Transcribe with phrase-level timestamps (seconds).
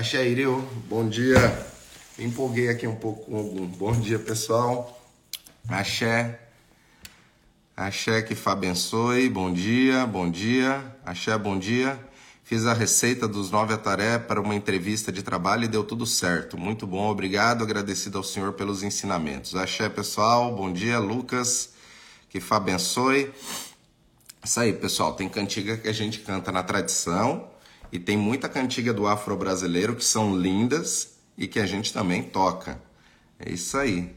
[0.00, 1.38] Axé Ireu, bom dia.
[2.16, 3.66] Me empolguei aqui um pouco com algum.
[3.66, 4.98] Bom dia, pessoal.
[5.68, 6.40] Axé.
[7.76, 9.28] Axé que Fá abençoe.
[9.28, 10.82] Bom dia, bom dia.
[11.04, 12.00] Axé, bom dia.
[12.42, 16.56] Fiz a receita dos nove ataré para uma entrevista de trabalho e deu tudo certo.
[16.56, 17.62] Muito bom, obrigado.
[17.62, 19.54] Agradecido ao Senhor pelos ensinamentos.
[19.54, 20.56] Axé, pessoal.
[20.56, 21.74] Bom dia, Lucas.
[22.30, 23.30] Que Fá abençoe.
[24.42, 25.12] Isso aí, pessoal.
[25.12, 27.50] Tem cantiga que a gente canta na tradição
[27.92, 32.80] e tem muita cantiga do afro-brasileiro que são lindas e que a gente também toca.
[33.38, 34.14] É isso aí.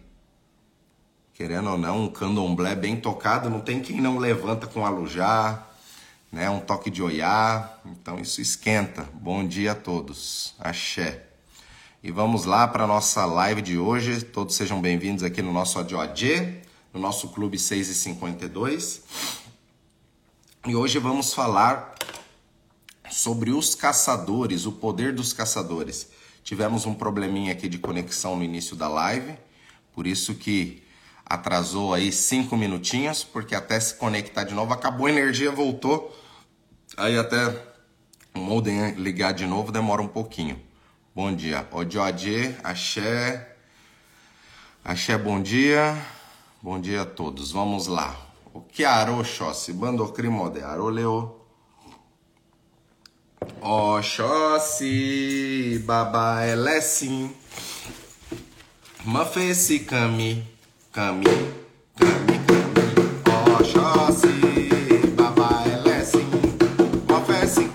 [1.33, 5.65] Querendo ou não, um candomblé bem tocado, não tem quem não levanta com alujá,
[6.31, 6.49] né?
[6.49, 7.77] Um toque de oiá.
[7.85, 9.07] Então isso esquenta.
[9.13, 10.53] Bom dia a todos.
[10.59, 11.23] Axé.
[12.03, 14.21] E vamos lá para a nossa live de hoje.
[14.23, 16.61] Todos sejam bem-vindos aqui no nosso ADOAD,
[16.93, 19.01] no nosso Clube 6 e 52.
[20.67, 21.95] E hoje vamos falar
[23.13, 26.09] sobre os caçadores, o poder dos caçadores.
[26.43, 29.37] Tivemos um probleminha aqui de conexão no início da live,
[29.93, 30.83] por isso que
[31.23, 36.13] atrasou aí cinco minutinhos, porque até se conectar de novo, acabou a energia, voltou.
[36.97, 37.47] Aí até
[38.33, 40.59] o modem ligar de novo demora um pouquinho.
[41.15, 41.67] Bom dia.
[41.71, 43.55] Odiodê, axé.
[44.83, 45.95] Axé, bom dia.
[46.61, 47.51] Bom dia a todos.
[47.51, 48.19] Vamos lá.
[48.51, 49.71] O que arô, Xossi?
[49.71, 51.42] Bandocrimode, arô, leo.
[53.61, 54.89] Oxóssi,
[55.85, 57.29] baba elesim.
[59.05, 60.43] Mafesi kami,
[60.91, 61.25] kami,
[61.97, 63.25] kami, kami.
[63.55, 64.35] Oxóssi,
[65.17, 66.29] baba elesim.
[67.09, 67.65] Mafesi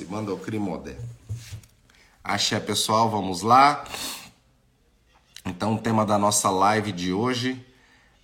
[0.00, 0.96] aroxóssi, mandou crimodé.
[2.22, 3.84] Axé, pessoal, vamos lá.
[5.44, 7.64] Então, o tema da nossa live de hoje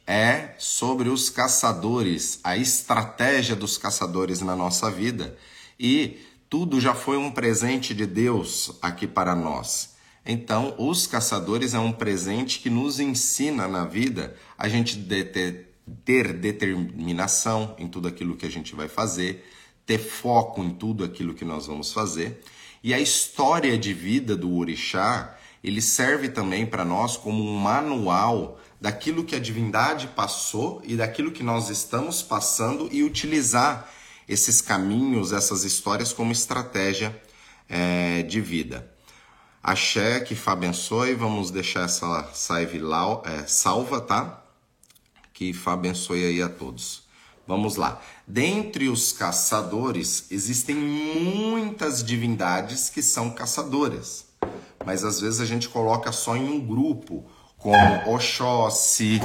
[0.07, 5.37] é sobre os caçadores, a estratégia dos caçadores na nossa vida.
[5.79, 9.97] E tudo já foi um presente de Deus aqui para nós.
[10.25, 14.97] Então, os caçadores é um presente que nos ensina na vida a gente
[16.05, 19.45] ter determinação em tudo aquilo que a gente vai fazer,
[19.87, 22.43] ter foco em tudo aquilo que nós vamos fazer.
[22.83, 28.61] E a história de vida do orixá, ele serve também para nós como um manual
[28.81, 33.91] daquilo que a divindade passou e daquilo que nós estamos passando e utilizar
[34.29, 37.19] esses caminhos, essas histórias como estratégia
[37.69, 38.93] é, de vida.
[39.63, 42.07] Axé, que Fá abençoe, vamos deixar essa
[42.51, 42.81] live
[43.25, 44.45] é, salva, tá?
[45.33, 47.06] Que Fá abençoe aí a todos.
[47.47, 48.01] Vamos lá.
[48.27, 54.27] Dentre os caçadores, existem muitas divindades que são caçadoras.
[54.85, 57.25] Mas às vezes a gente coloca só em um grupo,
[57.57, 59.21] como Oxóssi,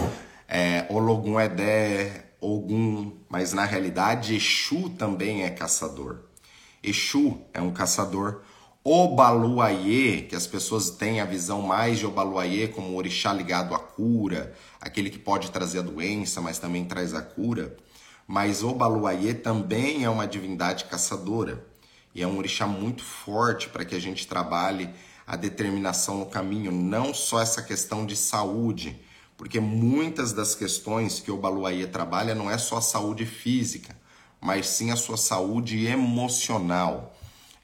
[0.48, 3.14] é, Ologun Edé, Ogum.
[3.28, 6.20] Mas na realidade, Exu também é caçador.
[6.84, 8.42] Exu é um caçador.
[8.84, 14.56] Obaluayê, que as pessoas têm a visão mais de Obaluayê como orixá ligado à cura,
[14.80, 17.78] aquele que pode trazer a doença, mas também traz a cura.
[18.32, 21.68] Mas Obaluayê também é uma divindade caçadora
[22.16, 24.90] e é um orixá muito forte para que a gente trabalhe
[25.28, 28.98] a determinação no caminho, não só essa questão de saúde,
[29.36, 31.42] porque muitas das questões que o
[31.92, 33.94] trabalha não é só a saúde física,
[34.40, 37.14] mas sim a sua saúde emocional.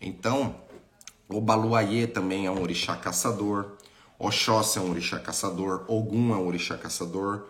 [0.02, 0.54] Então,
[1.30, 3.78] Obaluayê também é um orixá caçador.
[4.20, 5.86] Oxóssi é um orixá caçador.
[5.88, 7.48] Ogum é um orixá caçador.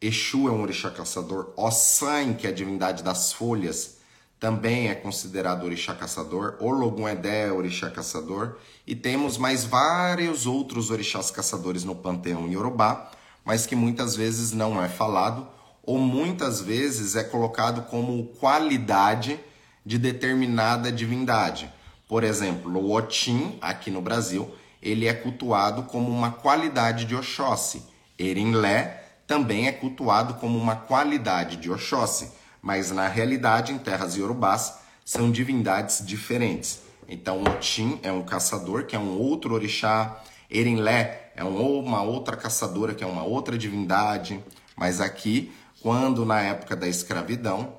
[0.00, 1.52] Exu é um orixá caçador.
[1.56, 3.96] Ossan, que é a divindade das folhas,
[4.38, 6.56] também é considerado orixá caçador.
[6.60, 8.56] Ologun Edé é orixá caçador.
[8.86, 13.10] E temos mais vários outros orixás caçadores no panteão Yorubá,
[13.44, 15.48] mas que muitas vezes não é falado
[15.82, 19.40] ou muitas vezes é colocado como qualidade
[19.84, 21.72] de determinada divindade.
[22.08, 24.52] Por exemplo, o Otim, aqui no Brasil,
[24.82, 27.82] ele é cultuado como uma qualidade de Oxóssi.
[28.18, 32.30] Erinlé também é cultuado como uma qualidade de Oxóssi,
[32.62, 36.80] mas na realidade, em terras iorubás, são divindades diferentes.
[37.08, 40.20] Então, Otim é um caçador, que é um outro orixá.
[40.50, 44.42] Erinlé é uma outra caçadora, que é uma outra divindade.
[44.76, 47.78] Mas aqui, quando na época da escravidão,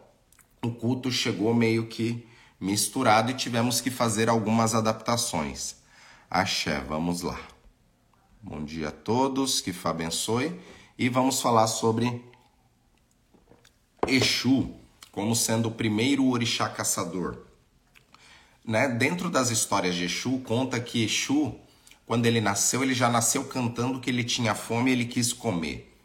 [0.64, 2.26] o culto chegou meio que
[2.60, 5.76] misturado e tivemos que fazer algumas adaptações.
[6.30, 7.40] Axé, vamos lá.
[8.42, 10.58] Bom dia a todos, que Fá abençoe.
[10.98, 12.24] E vamos falar sobre
[14.08, 14.74] Exu
[15.12, 17.38] como sendo o primeiro orixá caçador.
[18.66, 18.88] Né?
[18.88, 21.56] Dentro das histórias de Exu, conta que Exu,
[22.06, 25.96] quando ele nasceu, ele já nasceu cantando que ele tinha fome e ele quis comer.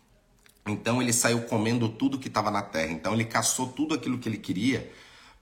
[0.67, 2.93] Então ele saiu comendo tudo que estava na terra.
[2.93, 4.93] Então ele caçou tudo aquilo que ele queria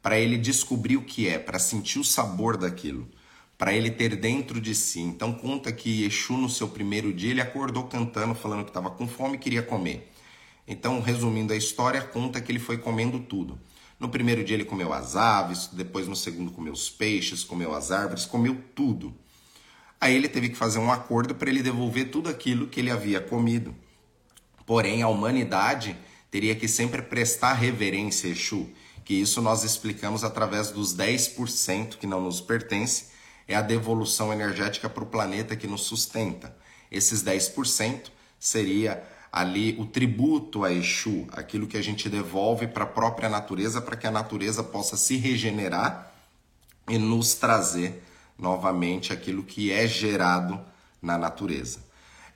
[0.00, 3.08] para ele descobrir o que é, para sentir o sabor daquilo,
[3.60, 5.00] para ele ter dentro de si.
[5.00, 9.06] Então conta que Exu no seu primeiro dia ele acordou cantando, falando que estava com
[9.06, 10.10] fome e queria comer.
[10.66, 13.60] Então, resumindo a história, conta que ele foi comendo tudo.
[13.98, 17.90] No primeiro dia ele comeu as aves, depois no segundo comeu os peixes, comeu as
[17.90, 19.14] árvores, comeu tudo.
[20.00, 23.20] Aí ele teve que fazer um acordo para ele devolver tudo aquilo que ele havia
[23.20, 23.74] comido.
[24.64, 25.94] Porém, a humanidade
[26.30, 28.70] teria que sempre prestar reverência a Exu
[29.04, 33.06] que isso nós explicamos através dos 10% que não nos pertence,
[33.50, 36.56] é a devolução energética para o planeta que nos sustenta.
[36.90, 39.02] Esses 10% seria
[39.32, 43.96] ali o tributo a Exu, aquilo que a gente devolve para a própria natureza para
[43.96, 46.14] que a natureza possa se regenerar
[46.88, 48.02] e nos trazer
[48.38, 50.60] novamente aquilo que é gerado
[51.02, 51.80] na natureza.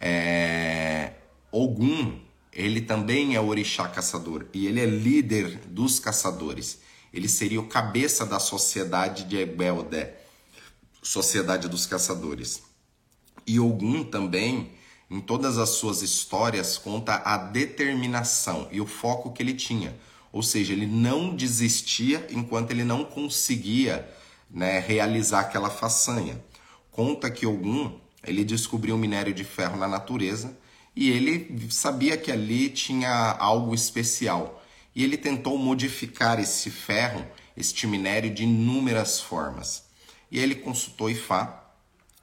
[0.00, 1.12] É...
[1.52, 2.20] Ogum
[2.52, 6.80] ele também é orixá caçador e ele é líder dos caçadores.
[7.12, 10.08] Ele seria o cabeça da sociedade de Ebelde,
[11.04, 12.62] sociedade dos caçadores.
[13.46, 14.72] E Ogum também,
[15.10, 19.94] em todas as suas histórias, conta a determinação e o foco que ele tinha.
[20.32, 24.08] Ou seja, ele não desistia enquanto ele não conseguia
[24.50, 26.42] né, realizar aquela façanha.
[26.90, 30.56] Conta que Ogum ele descobriu o minério de ferro na natureza
[30.96, 34.64] e ele sabia que ali tinha algo especial.
[34.94, 37.24] E ele tentou modificar esse ferro,
[37.56, 39.84] este minério, de inúmeras formas.
[40.30, 41.64] E ele consultou Ifá.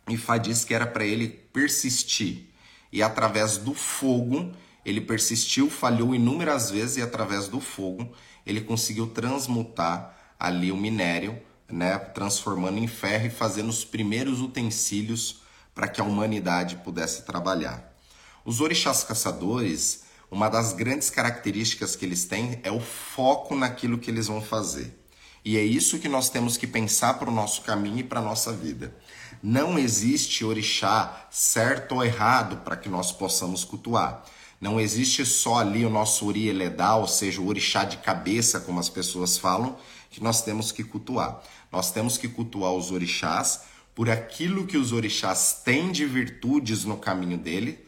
[0.10, 2.50] Ifá disse que era para ele persistir.
[2.92, 4.52] E através do fogo,
[4.86, 8.12] ele persistiu, falhou inúmeras vezes, e através do fogo,
[8.46, 11.40] ele conseguiu transmutar ali o minério,
[11.72, 15.42] né, transformando em ferro e fazendo os primeiros utensílios
[15.74, 17.96] para que a humanidade pudesse trabalhar.
[18.44, 24.10] Os orixás caçadores, uma das grandes características que eles têm é o foco naquilo que
[24.10, 25.01] eles vão fazer.
[25.44, 28.24] E é isso que nós temos que pensar para o nosso caminho e para a
[28.24, 28.96] nossa vida.
[29.42, 34.24] Não existe orixá certo ou errado para que nós possamos cultuar.
[34.60, 38.80] Não existe só ali o nosso uri eledá, ou seja, o orixá de cabeça, como
[38.80, 39.76] as pessoas falam,
[40.12, 41.42] que nós temos que cultuar.
[41.72, 43.62] Nós temos que cultuar os orixás
[43.96, 47.84] por aquilo que os orixás têm de virtudes no caminho dele,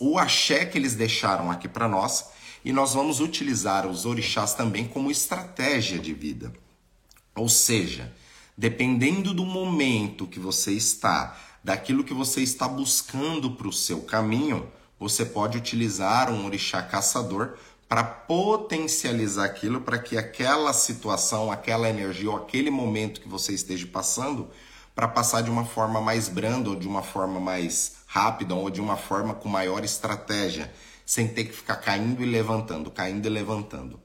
[0.00, 2.26] o axé que eles deixaram aqui para nós
[2.64, 6.52] e nós vamos utilizar os orixás também como estratégia de vida.
[7.34, 8.12] Ou seja,
[8.56, 14.70] dependendo do momento que você está, daquilo que você está buscando para o seu caminho,
[14.98, 17.54] você pode utilizar um orixá caçador
[17.88, 23.86] para potencializar aquilo, para que aquela situação, aquela energia ou aquele momento que você esteja
[23.86, 24.48] passando,
[24.94, 28.80] para passar de uma forma mais branda ou de uma forma mais rápida ou de
[28.80, 30.72] uma forma com maior estratégia,
[31.06, 33.98] sem ter que ficar caindo e levantando, caindo e levantando.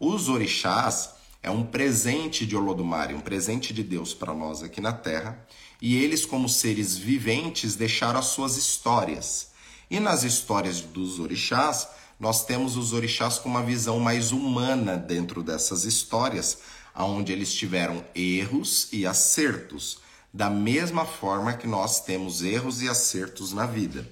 [0.00, 1.10] Os orixás
[1.42, 5.46] é um presente de Olodumare, um presente de Deus para nós aqui na Terra,
[5.80, 9.50] e eles, como seres viventes, deixaram as suas histórias.
[9.90, 15.42] E nas histórias dos orixás, nós temos os orixás com uma visão mais humana dentro
[15.42, 16.58] dessas histórias,
[16.94, 20.00] onde eles tiveram erros e acertos
[20.34, 24.06] da mesma forma que nós temos erros e acertos na vida.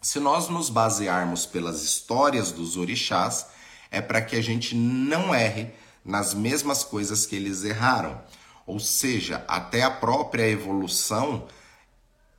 [0.00, 3.46] Se nós nos basearmos pelas histórias dos orixás,
[3.90, 5.72] é para que a gente não erre
[6.04, 8.20] nas mesmas coisas que eles erraram.
[8.66, 11.46] Ou seja, até a própria evolução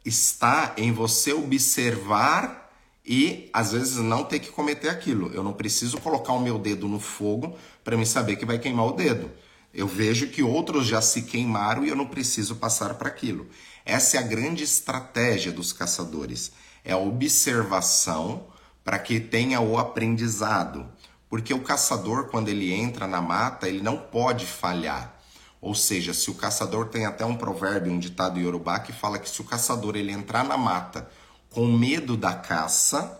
[0.06, 2.72] está em você observar
[3.06, 5.32] e às vezes não ter que cometer aquilo.
[5.34, 8.88] Eu não preciso colocar o meu dedo no fogo para me saber que vai queimar
[8.88, 9.32] o dedo.
[9.74, 13.48] Eu vejo que outros já se queimaram e eu não preciso passar para aquilo.
[13.86, 16.52] Essa é a grande estratégia dos caçadores.
[16.86, 18.46] É a observação
[18.84, 20.88] para que tenha o aprendizado.
[21.34, 25.20] Porque o caçador, quando ele entra na mata, ele não pode falhar.
[25.60, 29.28] Ou seja, se o caçador tem até um provérbio, um ditado iorubá que fala que
[29.28, 31.10] se o caçador ele entrar na mata
[31.50, 33.20] com medo da caça,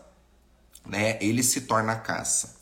[0.86, 2.56] né, ele se torna caça.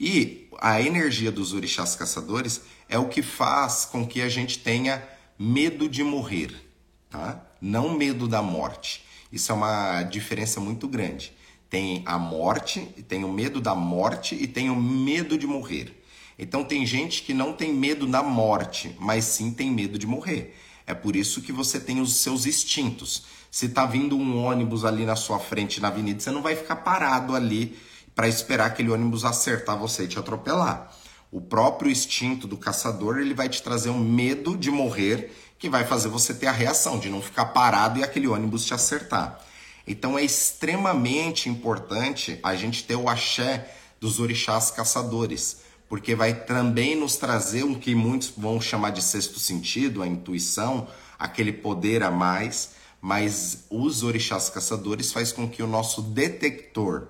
[0.00, 5.06] E a energia dos orixás caçadores é o que faz com que a gente tenha
[5.38, 6.66] medo de morrer,
[7.10, 7.44] tá?
[7.60, 9.04] Não medo da morte.
[9.30, 11.36] Isso é uma diferença muito grande.
[11.74, 16.04] Tem a morte, tem o medo da morte e tem o medo de morrer.
[16.38, 20.54] Então tem gente que não tem medo da morte, mas sim tem medo de morrer.
[20.86, 23.24] É por isso que você tem os seus instintos.
[23.50, 26.76] Se tá vindo um ônibus ali na sua frente na avenida, você não vai ficar
[26.76, 27.76] parado ali
[28.14, 30.96] para esperar aquele ônibus acertar você e te atropelar.
[31.32, 35.84] O próprio instinto do caçador, ele vai te trazer um medo de morrer, que vai
[35.84, 39.44] fazer você ter a reação de não ficar parado e aquele ônibus te acertar.
[39.86, 46.96] Então é extremamente importante a gente ter o axé dos orixás caçadores porque vai também
[46.96, 50.88] nos trazer o que muitos vão chamar de sexto sentido, a intuição,
[51.18, 57.08] aquele poder a mais, mas os orixás caçadores faz com que o nosso detector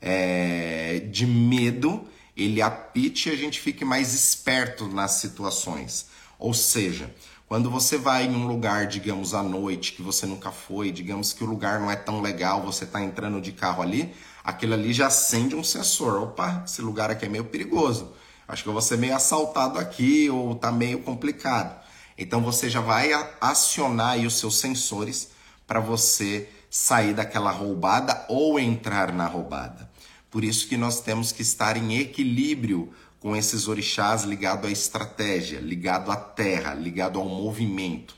[0.00, 2.04] é, de medo
[2.36, 6.06] ele apite e a gente fique mais esperto nas situações.
[6.36, 7.14] Ou seja,
[7.46, 11.44] quando você vai em um lugar, digamos, à noite, que você nunca foi, digamos que
[11.44, 15.08] o lugar não é tão legal, você está entrando de carro ali, aquilo ali já
[15.08, 16.22] acende um sensor.
[16.22, 18.12] Opa, esse lugar aqui é meio perigoso.
[18.48, 21.82] Acho que eu vou ser meio assaltado aqui ou tá meio complicado.
[22.16, 23.10] Então você já vai
[23.40, 25.30] acionar os seus sensores
[25.66, 29.90] para você sair daquela roubada ou entrar na roubada.
[30.30, 32.92] Por isso que nós temos que estar em equilíbrio
[33.24, 38.14] com esses orixás ligado à estratégia, ligado à terra, ligado ao movimento.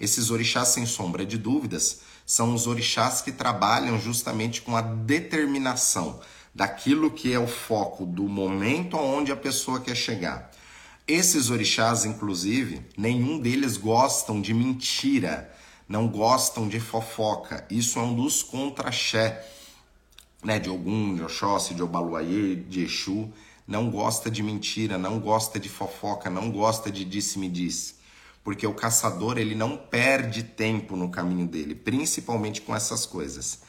[0.00, 6.18] Esses orixás, sem sombra de dúvidas, são os orixás que trabalham justamente com a determinação
[6.52, 10.50] daquilo que é o foco do momento aonde a pessoa quer chegar.
[11.06, 15.48] Esses orixás, inclusive, nenhum deles gostam de mentira,
[15.88, 17.64] não gostam de fofoca.
[17.70, 19.48] Isso é um dos contra-xé,
[20.42, 23.32] né, de Ogum, de Oxóssi, de Obaluayê, de Exu.
[23.70, 27.94] Não gosta de mentira, não gosta de fofoca, não gosta de disse-me-disse.
[28.42, 33.60] Porque o caçador, ele não perde tempo no caminho dele, principalmente com essas coisas.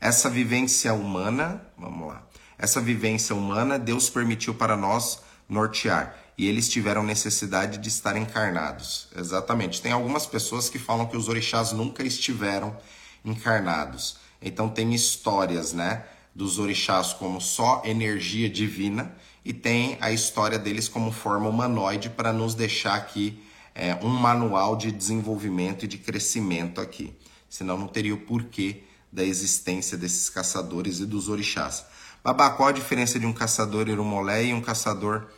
[0.00, 2.26] Essa vivência humana, vamos lá,
[2.58, 9.08] essa vivência humana Deus permitiu para nós nortear e eles tiveram necessidade de estar encarnados.
[9.14, 9.82] Exatamente.
[9.82, 12.74] Tem algumas pessoas que falam que os orixás nunca estiveram
[13.22, 14.16] encarnados.
[14.40, 19.14] Então tem histórias, né, dos orixás como só energia divina
[19.44, 23.42] e tem a história deles como forma humanoide para nos deixar aqui
[23.74, 27.16] é, um manual de desenvolvimento e de crescimento aqui.
[27.48, 28.82] Senão não teria o porquê
[29.12, 31.84] da existência desses caçadores e dos orixás.
[32.22, 35.28] Babá, qual a diferença de um caçador irumolé e um caçador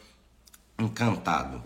[0.78, 1.62] encantado?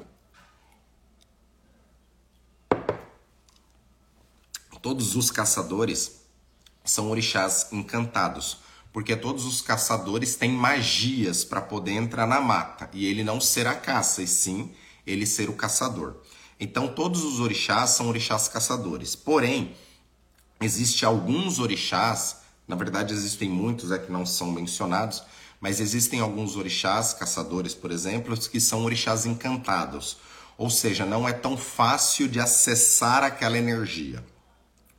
[4.83, 6.21] Todos os caçadores
[6.85, 8.59] são orixás encantados,
[8.97, 13.67] porque todos os caçadores têm magias para poder entrar na mata e ele não ser
[13.67, 14.73] a caça, e sim
[15.07, 16.17] ele ser o caçador.
[16.59, 19.15] Então todos os orixás são orixás caçadores.
[19.15, 19.77] Porém,
[20.63, 25.23] existe alguns orixás na verdade, existem muitos é que não são mencionados,
[25.61, 30.17] mas existem alguns orixás, caçadores, por exemplo, que são orixás encantados.
[30.57, 34.25] Ou seja, não é tão fácil de acessar aquela energia.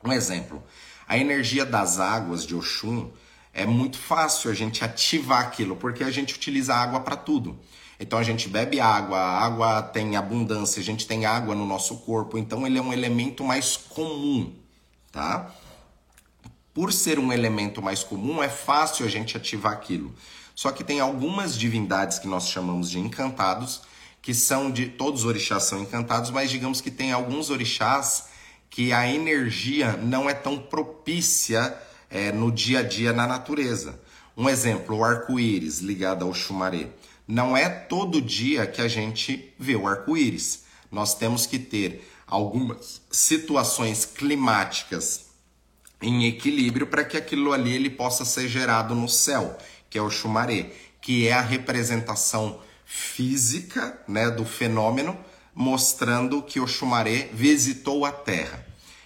[0.05, 0.63] Um exemplo,
[1.07, 3.09] a energia das águas de Oxum
[3.57, 7.59] é muito fácil a gente ativar aquilo, porque a gente utiliza água para tudo.
[7.99, 11.97] Então a gente bebe água, a água tem abundância, a gente tem água no nosso
[11.97, 14.53] corpo, então ele é um elemento mais comum,
[15.11, 15.51] tá?
[16.77, 20.13] por ser um elemento mais comum, é fácil a gente ativar aquilo.
[20.53, 23.81] Só que tem algumas divindades que nós chamamos de encantados,
[24.21, 24.85] que são de.
[24.85, 28.25] Todos os orixás são encantados, mas digamos que tem alguns orixás
[28.69, 31.75] que a energia não é tão propícia
[32.09, 33.99] é, no dia a dia na natureza.
[34.35, 36.89] Um exemplo, o arco-íris ligado ao chumaré.
[37.27, 40.63] Não é todo dia que a gente vê o arco-íris.
[40.91, 45.27] Nós temos que ter algumas situações climáticas
[46.01, 49.57] em equilíbrio para que aquilo ali ele possa ser gerado no céu,
[49.89, 50.71] que é o chumaré,
[51.01, 55.17] que é a representação física né, do fenômeno
[55.57, 58.63] mostrando que Oxumaré visitou a Terra.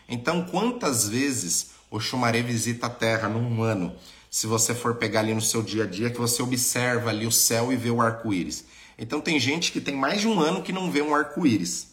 [0.07, 3.93] Então, quantas vezes Oxumaré visita a Terra num ano?
[4.29, 7.31] Se você for pegar ali no seu dia a dia, que você observa ali o
[7.31, 8.63] céu e vê o arco-íris.
[8.97, 11.89] Então, tem gente que tem mais de um ano que não vê um arco-íris.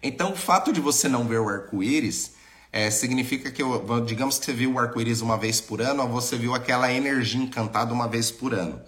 [0.00, 2.34] Então, o fato de você não ver o arco-íris
[2.70, 3.62] é, significa que,
[4.06, 7.42] digamos que você viu o arco-íris uma vez por ano, ou você viu aquela energia
[7.42, 8.80] encantada uma vez por ano.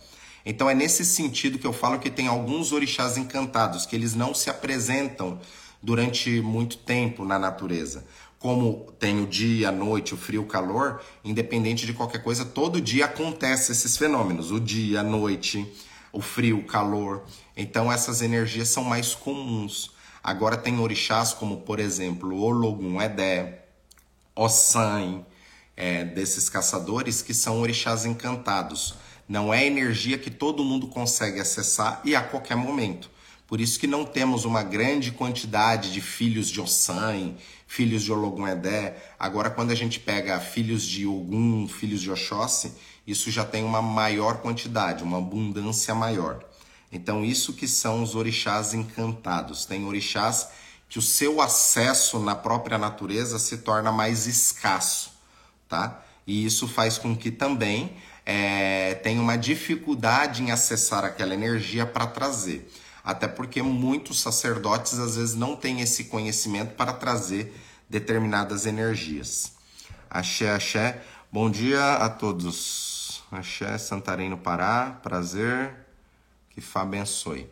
[0.45, 4.33] Então é nesse sentido que eu falo que tem alguns orixás encantados, que eles não
[4.33, 5.41] se apresentam
[5.83, 8.05] durante muito tempo na natureza.
[8.39, 12.81] Como tem o dia, a noite, o frio, o calor, independente de qualquer coisa, todo
[12.81, 14.53] dia acontece esses fenômenos.
[14.53, 15.67] O dia, a noite,
[16.13, 17.25] o frio, o calor.
[17.57, 19.91] Então essas energias são mais comuns.
[20.23, 23.65] Agora tem orixás como, por exemplo, Ologun Edé,
[24.37, 25.25] Ossan,
[25.77, 28.95] é, desses caçadores que são orixás encantados.
[29.29, 33.11] Não é energia que todo mundo consegue acessar e a qualquer momento.
[33.49, 37.35] Por isso que não temos uma grande quantidade de filhos de Ossan,
[37.67, 38.95] filhos de Ologun-Edé.
[39.19, 42.75] Agora, quando a gente pega filhos de Ogum, filhos de Oxóssi,
[43.07, 46.45] isso já tem uma maior quantidade, uma abundância maior.
[46.93, 49.65] Então, isso que são os orixás encantados.
[49.65, 50.49] Tem orixás
[50.87, 55.11] que o seu acesso na própria natureza se torna mais escasso,
[55.67, 56.05] tá?
[56.27, 62.07] E isso faz com que também é, tenha uma dificuldade em acessar aquela energia para
[62.07, 62.71] trazer.
[63.09, 69.53] Até porque muitos sacerdotes às vezes não têm esse conhecimento para trazer determinadas energias.
[70.11, 71.03] Axé, axé.
[71.33, 73.23] Bom dia a todos.
[73.33, 75.01] Axé, Santarém no Pará.
[75.03, 75.75] Prazer.
[76.51, 77.51] Que Fá abençoe.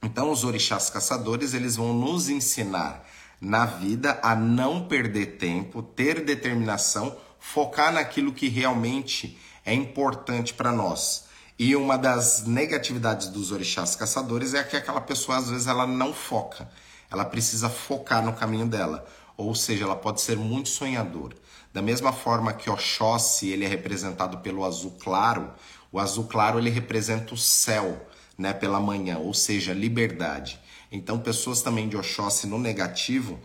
[0.00, 3.04] Então, os orixás caçadores, eles vão nos ensinar
[3.40, 10.70] na vida a não perder tempo, ter determinação, focar naquilo que realmente é importante para
[10.70, 11.26] nós.
[11.58, 16.14] E uma das negatividades dos orixás caçadores é que aquela pessoa às vezes ela não
[16.14, 16.70] foca.
[17.10, 19.04] Ela precisa focar no caminho dela,
[19.36, 21.34] ou seja, ela pode ser muito sonhadora.
[21.72, 25.52] Da mesma forma que Oxóssi, ele é representado pelo azul claro,
[25.90, 28.06] o azul claro ele representa o céu
[28.36, 30.60] né, pela manhã, ou seja, liberdade.
[30.92, 33.40] Então, pessoas também de Oxóssi no negativo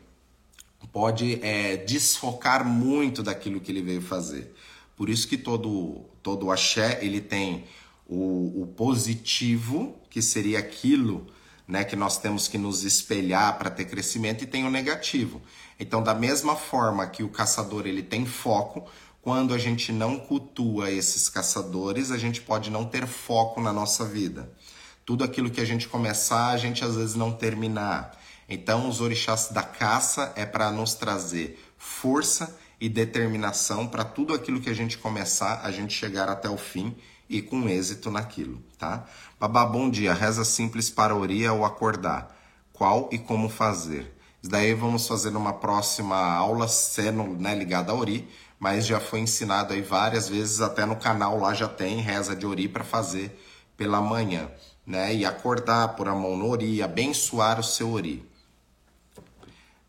[0.91, 4.53] pode é, desfocar muito daquilo que ele veio fazer.
[4.95, 7.65] Por isso que todo todo axé ele tem
[8.07, 11.27] o, o positivo, que seria aquilo
[11.67, 15.41] né, que nós temos que nos espelhar para ter crescimento, e tem o negativo.
[15.79, 18.85] Então, da mesma forma que o caçador ele tem foco,
[19.21, 24.05] quando a gente não cultua esses caçadores, a gente pode não ter foco na nossa
[24.05, 24.51] vida.
[25.05, 28.17] Tudo aquilo que a gente começar, a gente às vezes não terminar.
[28.47, 34.59] Então, os orixás da caça é para nos trazer força e determinação para tudo aquilo
[34.59, 36.95] que a gente começar, a gente chegar até o fim
[37.35, 39.05] e com êxito naquilo, tá?
[39.39, 40.13] Babá, bom dia.
[40.13, 42.35] Reza simples para orir ou acordar.
[42.71, 44.15] Qual e como fazer?
[44.41, 48.27] Isso daí vamos fazer numa próxima aula, sendo né, ligada a Ori,
[48.59, 52.45] mas já foi ensinado aí várias vezes, até no canal lá já tem reza de
[52.45, 53.39] Ori para fazer
[53.77, 54.49] pela manhã
[54.85, 55.15] né?
[55.15, 58.25] E acordar, por a mão no ori, abençoar o seu ori.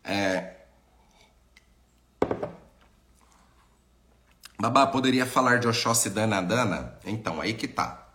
[0.03, 0.54] É...
[4.57, 6.97] Babá, poderia falar de Oxóssi Dana Dana?
[7.05, 8.07] Então, aí que tá.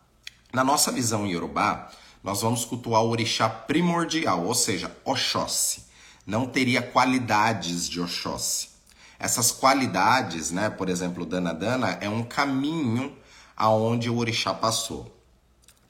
[0.53, 1.91] Na nossa visão Yorubá,
[2.25, 5.85] nós vamos cultuar o orixá primordial, ou seja, Oxóssi.
[6.27, 8.71] Não teria qualidades de Oxóssi.
[9.19, 13.17] Essas qualidades, né, por exemplo, Dana Dana, é um caminho
[13.55, 15.15] aonde o orixá passou.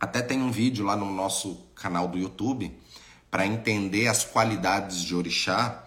[0.01, 2.77] Até tem um vídeo lá no nosso canal do YouTube
[3.31, 5.85] para entender as qualidades de orixá.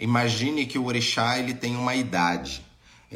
[0.00, 2.65] Imagine que o orixá ele tem uma idade.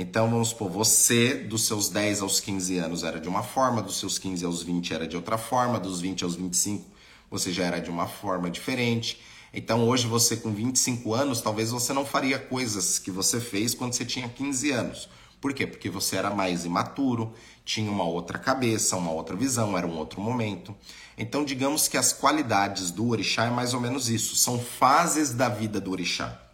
[0.02, 3.98] Então vamos supor, você dos seus 10 aos 15 anos era de uma forma, dos
[3.98, 6.86] seus 15 aos 20 era de outra forma, dos 20 aos 25
[7.30, 9.20] você já era de uma forma diferente.
[9.52, 13.92] Então hoje você com 25 anos, talvez você não faria coisas que você fez quando
[13.92, 15.06] você tinha 15 anos.
[15.38, 15.66] Por quê?
[15.66, 20.18] Porque você era mais imaturo, tinha uma outra cabeça, uma outra visão, era um outro
[20.18, 20.74] momento.
[21.18, 25.50] Então, digamos que as qualidades do orixá é mais ou menos isso, são fases da
[25.50, 26.49] vida do orixá.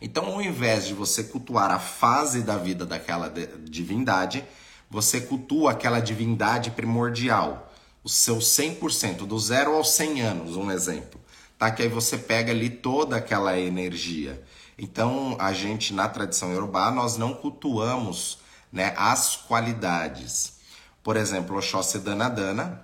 [0.00, 3.32] Então, ao invés de você cultuar a fase da vida daquela
[3.64, 4.44] divindade,
[4.88, 11.20] você cultua aquela divindade primordial, o seu 100%, do zero aos 100 anos, um exemplo.
[11.58, 11.70] Tá?
[11.70, 14.42] Que aí você pega ali toda aquela energia.
[14.78, 18.38] Então, a gente, na tradição iorubá, nós não cultuamos
[18.72, 20.54] né, as qualidades.
[21.02, 22.82] Por exemplo, Oxóssi Danadana,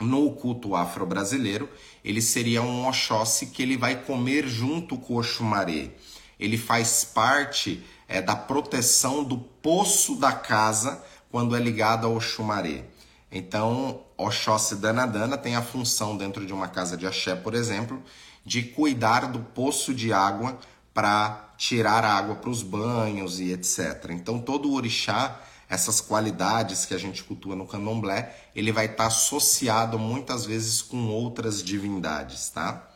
[0.00, 1.68] no culto afro-brasileiro,
[2.04, 5.90] ele seria um Oxóssi que ele vai comer junto com o Oxumaré.
[6.40, 11.00] Ele faz parte é, da proteção do poço da casa
[11.30, 12.86] quando é ligado ao Oxumaré.
[13.30, 18.02] Então, Oxóssi Danadana tem a função dentro de uma casa de axé, por exemplo,
[18.44, 20.58] de cuidar do poço de água
[20.92, 24.10] para tirar água para os banhos e etc.
[24.10, 29.06] Então todo orixá, essas qualidades que a gente cultua no candomblé, ele vai estar tá
[29.06, 32.88] associado muitas vezes com outras divindades, tá?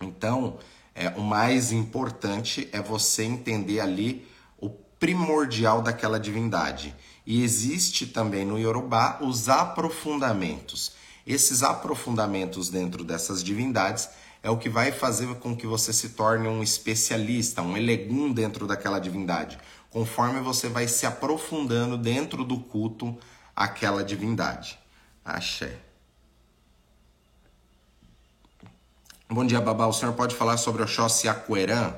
[0.00, 0.58] Então,
[0.94, 4.26] é, o mais importante é você entender ali
[4.58, 6.94] o primordial daquela divindade.
[7.26, 10.92] E existe também no Yorubá os aprofundamentos.
[11.26, 14.08] Esses aprofundamentos dentro dessas divindades
[14.42, 18.66] é o que vai fazer com que você se torne um especialista, um elegum dentro
[18.66, 19.56] daquela divindade,
[19.88, 23.16] conforme você vai se aprofundando dentro do culto
[23.54, 24.78] àquela divindade.
[25.24, 25.91] Axé.
[29.32, 29.86] Bom dia, Babá.
[29.86, 31.94] O senhor pode falar sobre Oxóssi Aquerã?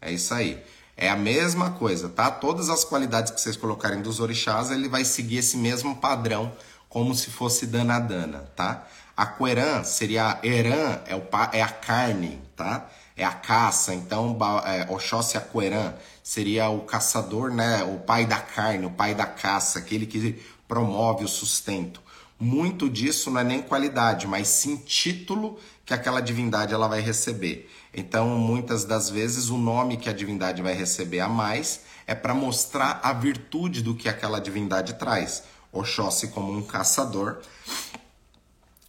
[0.00, 0.60] É isso aí.
[0.96, 2.28] É a mesma coisa, tá?
[2.32, 6.50] Todas as qualidades que vocês colocarem dos orixás, ele vai seguir esse mesmo padrão,
[6.88, 8.88] como se fosse danadana, tá?
[9.16, 12.90] Aquerã seria Eran é, o, é a carne, tá?
[13.16, 13.94] É a caça.
[13.94, 17.84] Então, é, Oxóssi Aquerã seria o caçador, né?
[17.84, 22.02] O pai da carne, o pai da caça, aquele que promove o sustento.
[22.38, 27.70] Muito disso não é nem qualidade, mas sim título que aquela divindade ela vai receber.
[27.92, 32.34] Então, muitas das vezes, o nome que a divindade vai receber a mais é para
[32.34, 35.44] mostrar a virtude do que aquela divindade traz.
[35.72, 37.40] Oxóssi como um caçador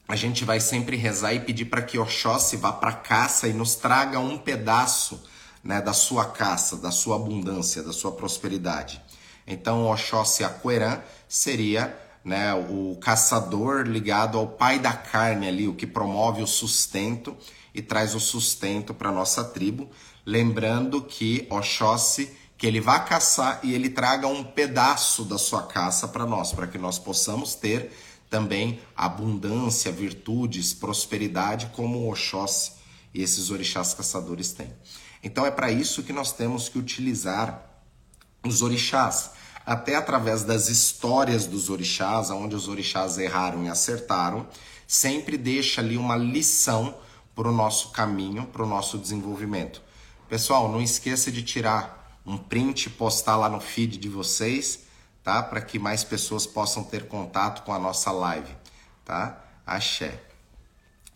[0.08, 3.54] a gente vai sempre rezar e pedir para que Oxóssi vá para a caça e
[3.54, 5.24] nos traga um pedaço
[5.64, 9.02] né, da sua caça, da sua abundância, da sua prosperidade.
[9.48, 15.86] Então, Oxóssi Aquerã seria né, o caçador ligado ao pai da carne ali, o que
[15.86, 17.38] promove o sustento
[17.72, 19.88] e traz o sustento para nossa tribo.
[20.26, 26.08] Lembrando que Oxóssi, que ele vá caçar e ele traga um pedaço da sua caça
[26.08, 27.92] para nós, para que nós possamos ter
[28.28, 32.72] também abundância, virtudes, prosperidade, como Oxóssi
[33.14, 34.74] e esses orixás caçadores têm.
[35.24, 37.64] Então é para isso que nós temos que utilizar
[38.44, 39.32] os orixás,
[39.66, 44.48] até através das histórias dos orixás, onde os orixás erraram e acertaram,
[44.88, 46.96] sempre deixa ali uma lição
[47.36, 49.82] para o nosso caminho, para o nosso desenvolvimento.
[50.30, 54.86] Pessoal, não esqueça de tirar um print e postar lá no feed de vocês
[55.26, 55.42] tá?
[55.42, 58.56] Para que mais pessoas possam ter contato com a nossa live,
[59.04, 59.44] tá?
[59.66, 60.22] Axé.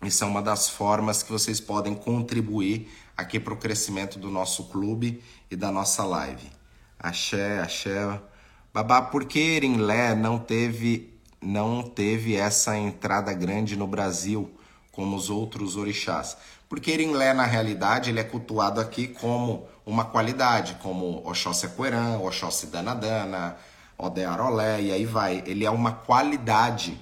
[0.02, 4.64] Isso é uma das formas que vocês podem contribuir aqui para o crescimento do nosso
[4.70, 6.50] clube e da nossa live.
[6.98, 8.20] Axé, axé.
[8.74, 14.52] Babá, por que Erinlé não teve não teve essa entrada grande no Brasil
[14.92, 16.38] como os outros orixás?
[16.68, 22.68] Porque Erinlé, na realidade, ele é cultuado aqui como uma qualidade, como Oxóssi Aquerã, Oxóssi
[22.68, 23.58] Danadana,
[23.98, 25.44] Odearolé, e aí vai.
[25.48, 26.96] Ele é uma qualidade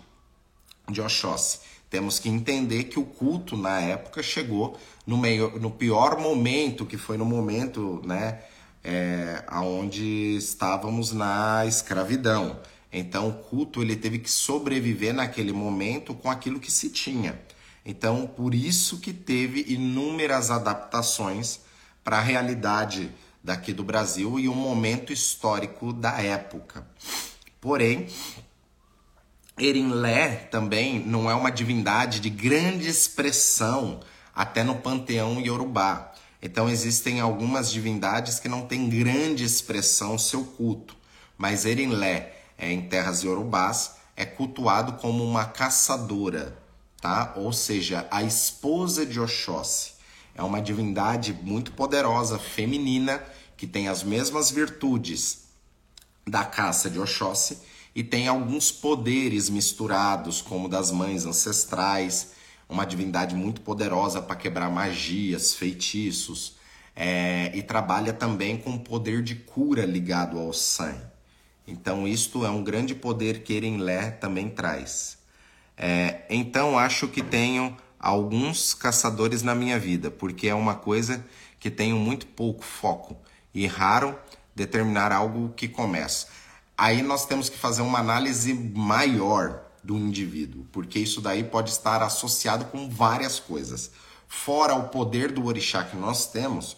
[0.90, 1.60] de Oxóssi.
[1.90, 6.98] Temos que entender que o culto na época chegou no, meio, no pior momento, que
[6.98, 8.40] foi no momento né,
[8.88, 12.58] é, onde estávamos na escravidão.
[12.92, 17.38] Então o culto ele teve que sobreviver naquele momento com aquilo que se tinha.
[17.86, 21.60] Então por isso que teve inúmeras adaptações
[22.02, 23.12] para a realidade
[23.44, 26.88] daqui do Brasil e o momento histórico da época.
[27.60, 28.08] Porém,
[29.60, 34.00] Erinlé também não é uma divindade de grande expressão
[34.34, 36.14] até no panteão iorubá.
[36.48, 40.96] Então existem algumas divindades que não têm grande expressão seu culto,
[41.38, 46.58] mas Erinlé é, em terras iorubás é cultuado como uma caçadora,
[47.02, 47.34] tá?
[47.36, 49.96] Ou seja, a esposa de Oxóssi.
[50.34, 53.22] É uma divindade muito poderosa, feminina,
[53.58, 55.50] que tem as mesmas virtudes
[56.26, 57.58] da caça de Oxóssi
[57.94, 62.37] e tem alguns poderes misturados, como das mães ancestrais,
[62.70, 66.56] uma divindade muito poderosa para quebrar magias, feitiços,
[66.96, 71.06] é, e trabalha também com poder de cura ligado ao sangue.
[71.68, 75.18] Então, isto é um grande poder que Erenlé também traz.
[75.78, 81.24] É, então, acho que tenho alguns caçadores na minha vida, porque é uma coisa
[81.60, 83.18] que tenho muito pouco foco
[83.54, 84.18] e raro
[84.56, 86.28] determinar algo que começa.
[86.78, 92.04] Aí nós temos que fazer uma análise maior do indivíduo, porque isso daí pode estar
[92.04, 93.90] associado com várias coisas.
[94.28, 96.76] Fora o poder do orixá que nós temos,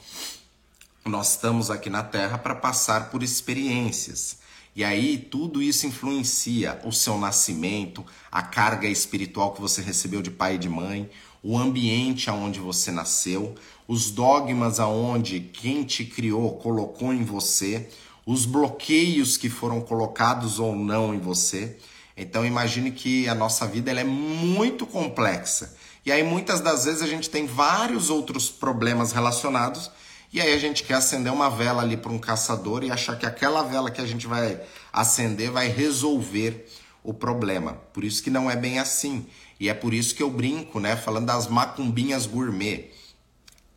[1.04, 4.38] nós estamos aqui na Terra para passar por experiências.
[4.76, 10.30] E aí tudo isso influencia o seu nascimento, a carga espiritual que você recebeu de
[10.30, 11.10] pai e de mãe,
[11.42, 13.56] o ambiente aonde você nasceu,
[13.88, 17.90] os dogmas aonde quem te criou colocou em você,
[18.24, 21.76] os bloqueios que foram colocados ou não em você.
[22.20, 25.76] Então imagine que a nossa vida ela é muito complexa.
[26.06, 29.90] E aí muitas das vezes a gente tem vários outros problemas relacionados
[30.32, 33.26] e aí a gente quer acender uma vela ali para um caçador e achar que
[33.26, 34.62] aquela vela que a gente vai
[34.94, 36.68] acender vai resolver
[37.04, 37.74] o problema.
[37.94, 39.26] Por isso que não é bem assim.
[39.60, 42.92] E é por isso que eu brinco, né, falando das macumbinhas gourmet.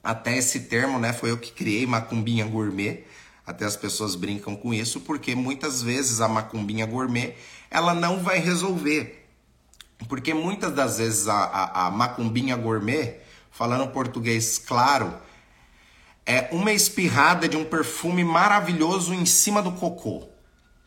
[0.04, 3.04] Até esse termo, né, foi eu que criei macumbinha gourmet.
[3.46, 7.34] Até as pessoas brincam com isso, porque muitas vezes a macumbinha gourmet,
[7.70, 9.26] ela não vai resolver.
[10.08, 15.12] Porque muitas das vezes a, a, a macumbinha gourmet, falando português claro,
[16.24, 20.28] é uma espirrada de um perfume maravilhoso em cima do cocô.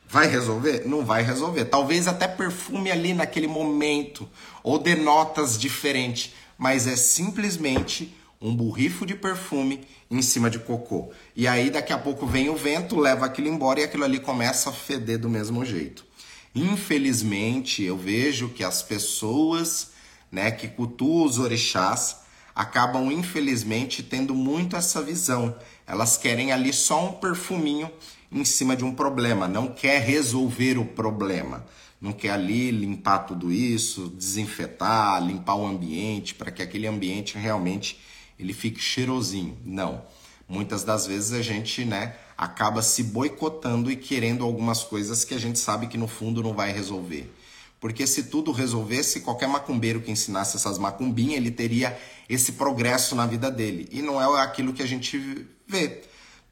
[0.08, 0.88] Vai resolver?
[0.88, 1.66] Não vai resolver.
[1.66, 4.30] Talvez até perfume ali naquele momento,
[4.64, 11.10] ou de notas diferentes, mas é simplesmente um burrifo de perfume em cima de cocô.
[11.36, 14.70] E aí daqui a pouco vem o vento, leva aquilo embora e aquilo ali começa
[14.70, 16.06] a feder do mesmo jeito.
[16.54, 19.92] Infelizmente, eu vejo que as pessoas,
[20.32, 22.18] né, que cultuam os orixás,
[22.54, 25.56] acabam infelizmente tendo muito essa visão.
[25.88, 27.92] Elas querem ali só um perfuminho
[28.32, 31.66] em cima de um problema, não quer resolver o problema.
[32.00, 38.00] Não quer ali limpar tudo isso, desinfetar, limpar o ambiente para que aquele ambiente realmente
[38.38, 39.58] ele fique cheirosinho.
[39.64, 40.04] Não.
[40.48, 45.40] Muitas das vezes a gente, né, acaba se boicotando e querendo algumas coisas que a
[45.40, 47.34] gente sabe que no fundo não vai resolver.
[47.80, 53.26] Porque se tudo resolvesse, qualquer macumbeiro que ensinasse essas macumbinhas, ele teria esse progresso na
[53.26, 53.88] vida dele.
[53.92, 56.02] E não é aquilo que a gente vê.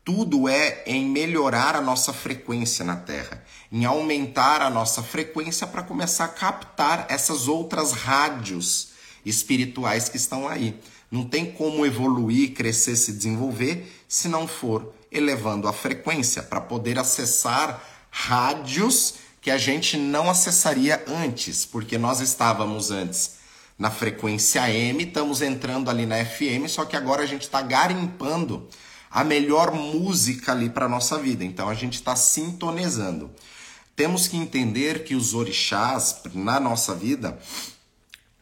[0.04, 5.82] Tudo é em melhorar a nossa frequência na Terra, em aumentar a nossa frequência para
[5.82, 8.90] começar a captar essas outras rádios
[9.26, 10.78] espirituais que estão aí.
[11.14, 16.98] Não tem como evoluir, crescer, se desenvolver se não for elevando a frequência para poder
[16.98, 23.36] acessar rádios que a gente não acessaria antes, porque nós estávamos antes
[23.78, 28.68] na frequência M, estamos entrando ali na FM, só que agora a gente está garimpando
[29.12, 31.46] a melhor música ali para nossa vida.
[31.46, 33.30] Então a gente está sintonizando.
[33.96, 37.38] Temos que entender que os orixás na nossa vida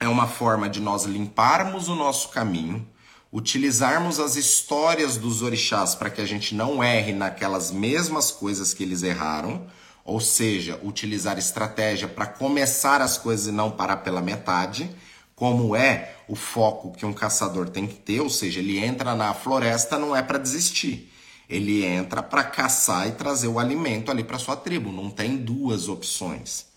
[0.02, 2.86] é uma forma de nós limparmos o nosso caminho,
[3.32, 8.82] utilizarmos as histórias dos orixás para que a gente não erre naquelas mesmas coisas que
[8.82, 9.68] eles erraram,
[10.04, 14.90] ou seja, utilizar estratégia para começar as coisas e não parar pela metade
[15.36, 19.36] como é o foco que um caçador tem que ter, ou seja, ele entra na
[19.36, 21.12] floresta não é para desistir.
[21.48, 25.88] Ele entra para caçar e trazer o alimento ali para sua tribo, não tem duas
[25.88, 26.71] opções.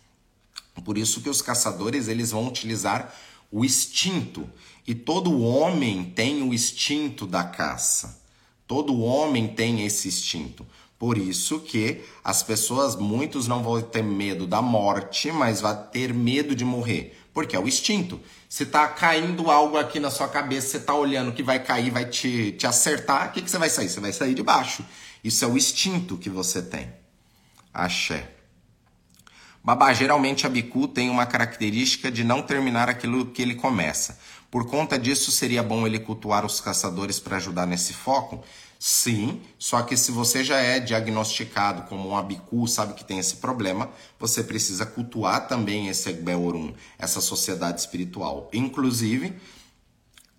[0.82, 3.14] Por isso que os caçadores eles vão utilizar
[3.50, 4.50] o instinto,
[4.86, 8.20] e todo homem tem o instinto da caça.
[8.66, 10.66] Todo homem tem esse instinto.
[10.98, 16.12] Por isso que as pessoas, muitos não vão ter medo da morte, mas vai ter
[16.12, 18.20] medo de morrer, porque é o instinto.
[18.48, 22.06] Se tá caindo algo aqui na sua cabeça, você tá olhando que vai cair, vai
[22.06, 23.88] te, te acertar, o que, que você vai sair?
[23.88, 24.84] Você vai sair de baixo.
[25.22, 26.92] Isso é o instinto que você tem.
[27.72, 28.33] Axé.
[29.64, 34.18] Babá, geralmente a bicu tem uma característica de não terminar aquilo que ele começa.
[34.50, 38.44] Por conta disso, seria bom ele cultuar os caçadores para ajudar nesse foco?
[38.78, 43.36] Sim, só que se você já é diagnosticado como um abicu, sabe que tem esse
[43.36, 43.88] problema,
[44.20, 48.50] você precisa cultuar também esse Egbe Orum, essa sociedade espiritual.
[48.52, 49.34] Inclusive,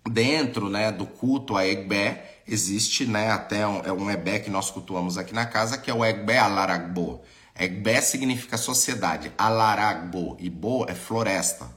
[0.08, 4.06] dentro né, do culto a Egbe, existe né, até um, é um
[4.40, 7.24] que nós cultuamos aqui na casa, que é o Egbe Alaragbo.
[7.58, 11.70] Egbe significa sociedade, Alaragbo, e Bo é floresta.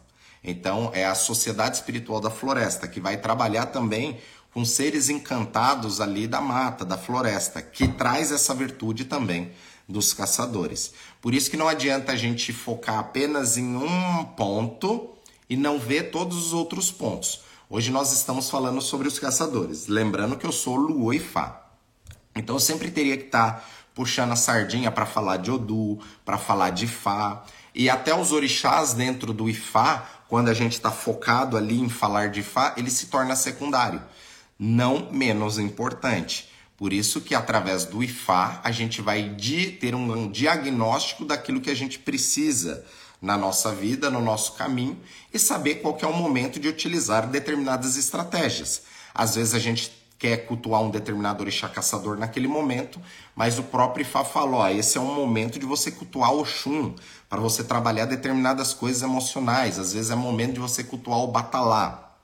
[0.43, 4.19] Então, é a sociedade espiritual da floresta, que vai trabalhar também
[4.53, 9.51] com seres encantados ali da mata, da floresta, que traz essa virtude também
[9.87, 10.93] dos caçadores.
[11.21, 15.09] Por isso que não adianta a gente focar apenas em um ponto
[15.49, 17.41] e não ver todos os outros pontos.
[17.69, 21.67] Hoje nós estamos falando sobre os caçadores, lembrando que eu sou Luo e Fá.
[22.35, 23.65] Então eu sempre teria que estar tá
[23.99, 27.43] puxando a sardinha para falar de Odu, para falar de Fá,
[27.75, 32.29] e até os orixás dentro do Ifá, quando a gente está focado ali em falar
[32.29, 34.01] de Ifá, ele se torna secundário
[34.57, 36.49] não menos importante.
[36.77, 39.35] Por isso que através do IFA a gente vai
[39.81, 42.85] ter um diagnóstico daquilo que a gente precisa
[43.21, 44.97] na nossa vida, no nosso caminho
[45.33, 48.83] e saber qual é o momento de utilizar determinadas estratégias.
[49.13, 53.01] Às vezes a gente quer cultuar um determinado orixá caçador naquele momento,
[53.34, 56.93] mas o próprio Ifá falou: ó, esse é um momento de você cultuar Oxum,
[57.29, 59.79] para você trabalhar determinadas coisas emocionais.
[59.79, 62.17] Às vezes é momento de você cultuar o Batalá.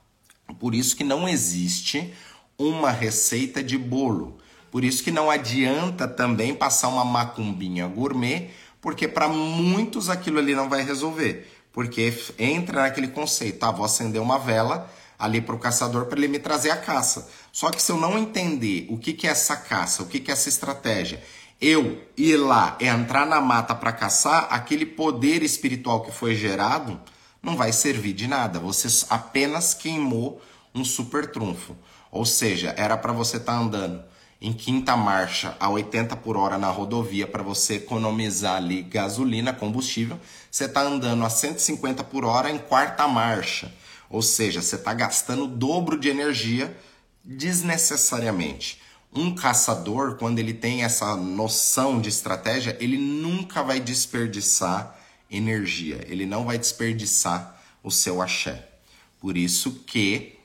[0.59, 2.13] Por isso que não existe
[2.57, 4.37] uma receita de bolo.
[4.69, 8.49] Por isso que não adianta também passar uma macumbinha gourmet,
[8.81, 11.49] porque para muitos aquilo ali não vai resolver.
[11.71, 16.27] Porque entra naquele conceito, tá, vou acender uma vela, ali para o caçador para ele
[16.27, 17.29] me trazer a caça.
[17.51, 20.31] Só que se eu não entender o que, que é essa caça, o que, que
[20.31, 21.23] é essa estratégia,
[21.61, 26.99] eu ir lá, entrar na mata para caçar, aquele poder espiritual que foi gerado
[27.41, 28.59] não vai servir de nada.
[28.59, 30.41] Você apenas queimou
[30.73, 31.75] um super trunfo.
[32.11, 34.03] Ou seja, era para você estar tá andando
[34.41, 40.19] em quinta marcha a 80 por hora na rodovia para você economizar ali gasolina, combustível.
[40.51, 43.71] Você está andando a 150 por hora em quarta marcha.
[44.15, 46.73] Ou seja, você está gastando o dobro de energia
[47.21, 48.81] desnecessariamente.
[49.13, 54.97] Um caçador, quando ele tem essa noção de estratégia, ele nunca vai desperdiçar
[55.29, 58.65] energia, ele não vai desperdiçar o seu axé.
[59.19, 60.39] Por isso que,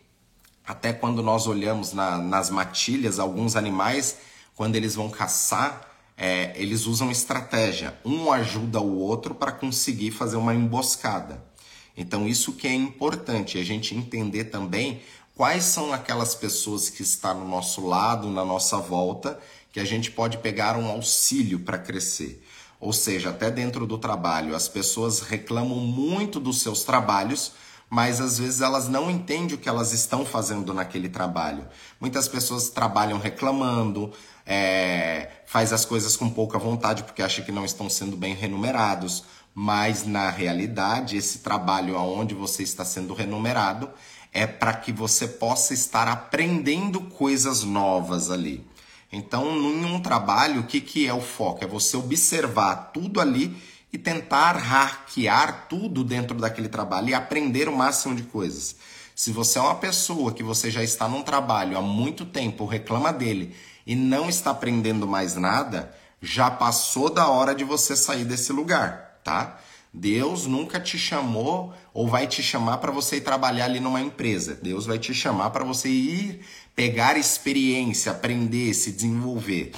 [0.67, 4.17] até quando nós olhamos na, nas matilhas, alguns animais,
[4.57, 7.97] quando eles vão caçar, é, eles usam estratégia.
[8.05, 11.49] Um ajuda o outro para conseguir fazer uma emboscada.
[11.97, 15.01] Então, isso que é importante, a gente entender também
[15.35, 19.39] quais são aquelas pessoas que estão no nosso lado, na nossa volta,
[19.73, 22.45] que a gente pode pegar um auxílio para crescer.
[22.81, 27.53] Ou seja, até dentro do trabalho, as pessoas reclamam muito dos seus trabalhos,
[27.89, 31.67] mas às vezes elas não entendem o que elas estão fazendo naquele trabalho.
[32.01, 34.13] Muitas pessoas trabalham reclamando,
[34.47, 39.25] é, faz as coisas com pouca vontade porque acha que não estão sendo bem remunerados
[39.63, 43.91] mas na realidade esse trabalho aonde você está sendo remunerado
[44.33, 48.67] é para que você possa estar aprendendo coisas novas ali.
[49.13, 51.63] Então, em um trabalho, o que, que é o foco?
[51.63, 53.55] É você observar tudo ali
[53.93, 58.77] e tentar hackear tudo dentro daquele trabalho e aprender o máximo de coisas.
[59.15, 63.13] Se você é uma pessoa que você já está num trabalho há muito tempo, reclama
[63.13, 63.55] dele
[63.87, 69.10] e não está aprendendo mais nada, já passou da hora de você sair desse lugar
[69.31, 69.61] tá?
[69.93, 74.59] Deus nunca te chamou ou vai te chamar para você ir trabalhar ali numa empresa.
[74.61, 76.41] Deus vai te chamar para você ir
[76.75, 79.73] pegar experiência, aprender, se desenvolver.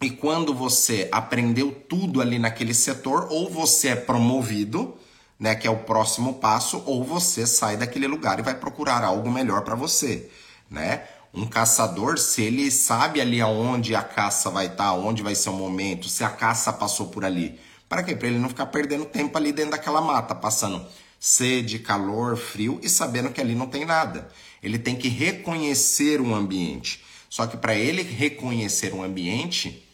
[0.00, 4.96] E quando você aprendeu tudo ali naquele setor, ou você é promovido,
[5.38, 9.30] né, que é o próximo passo, ou você sai daquele lugar e vai procurar algo
[9.30, 10.28] melhor para você,
[10.70, 11.04] né?
[11.32, 15.48] Um caçador, se ele sabe ali aonde a caça vai estar, tá, onde vai ser
[15.48, 17.58] o momento, se a caça passou por ali,
[17.92, 18.16] para quê?
[18.16, 20.82] Para ele não ficar perdendo tempo ali dentro daquela mata, passando
[21.20, 24.30] sede, calor, frio e sabendo que ali não tem nada.
[24.62, 27.04] Ele tem que reconhecer o ambiente.
[27.28, 29.86] Só que para ele reconhecer um ambiente,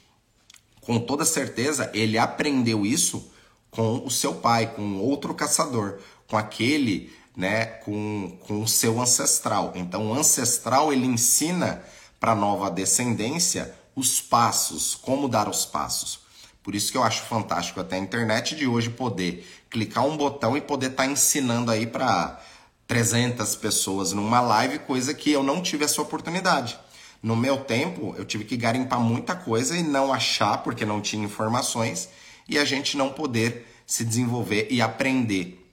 [0.80, 3.32] com toda certeza, ele aprendeu isso
[3.68, 9.72] com o seu pai, com outro caçador, com aquele, né, com, com o seu ancestral.
[9.74, 11.82] Então, o ancestral ele ensina
[12.20, 16.27] para a nova descendência os passos, como dar os passos.
[16.68, 20.54] Por isso que eu acho fantástico até a internet de hoje poder clicar um botão
[20.54, 22.38] e poder estar tá ensinando aí para
[22.86, 26.78] 300 pessoas numa live, coisa que eu não tive essa oportunidade.
[27.22, 31.24] No meu tempo, eu tive que garimpar muita coisa e não achar porque não tinha
[31.24, 32.10] informações
[32.46, 35.66] e a gente não poder se desenvolver e aprender.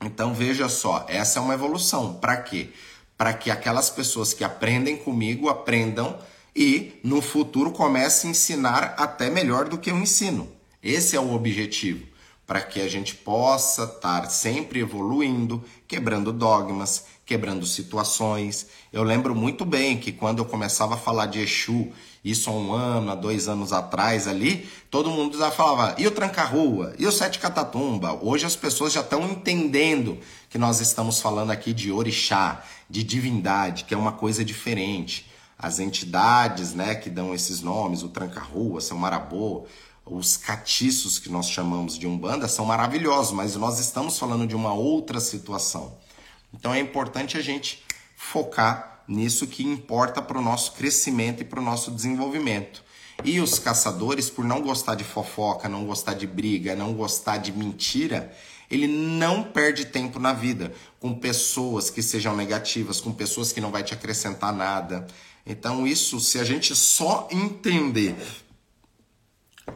[0.00, 2.14] Então veja só, essa é uma evolução.
[2.14, 2.70] Para quê?
[3.18, 6.16] Para que aquelas pessoas que aprendem comigo aprendam
[6.54, 10.48] e no futuro comece a ensinar até melhor do que eu ensino.
[10.82, 12.06] Esse é o objetivo,
[12.46, 18.66] para que a gente possa estar sempre evoluindo, quebrando dogmas, quebrando situações.
[18.92, 21.92] Eu lembro muito bem que quando eu começava a falar de Exu,
[22.24, 26.10] isso há um ano, há dois anos atrás ali, todo mundo já falava, e o
[26.10, 26.92] tranca-rua?
[26.98, 28.18] E o sete catatumba?
[28.20, 33.84] Hoje as pessoas já estão entendendo que nós estamos falando aqui de orixá, de divindade,
[33.84, 35.29] que é uma coisa diferente
[35.62, 39.66] as entidades né, que dão esses nomes, o Tranca-Rua, São Marabô,
[40.06, 44.72] os catiços que nós chamamos de Umbanda, são maravilhosos, mas nós estamos falando de uma
[44.72, 45.98] outra situação.
[46.54, 47.84] Então é importante a gente
[48.16, 52.82] focar nisso que importa para o nosso crescimento e para o nosso desenvolvimento.
[53.22, 57.52] E os caçadores, por não gostar de fofoca, não gostar de briga, não gostar de
[57.52, 58.34] mentira,
[58.70, 63.70] ele não perde tempo na vida com pessoas que sejam negativas, com pessoas que não
[63.70, 65.06] vai te acrescentar nada.
[65.44, 68.16] Então, isso, se a gente só entender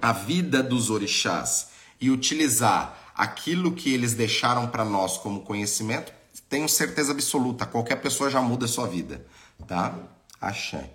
[0.00, 1.68] a vida dos orixás
[2.00, 6.12] e utilizar aquilo que eles deixaram para nós como conhecimento,
[6.48, 9.26] tenho certeza absoluta, qualquer pessoa já muda a sua vida,
[9.66, 9.96] tá?
[10.40, 10.90] Axé.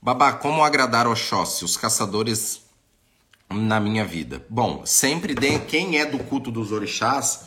[0.00, 2.61] Babá, como agradar Oxóssi, os caçadores
[3.52, 4.44] na minha vida?
[4.48, 7.40] Bom, sempre de, quem é do culto dos orixás,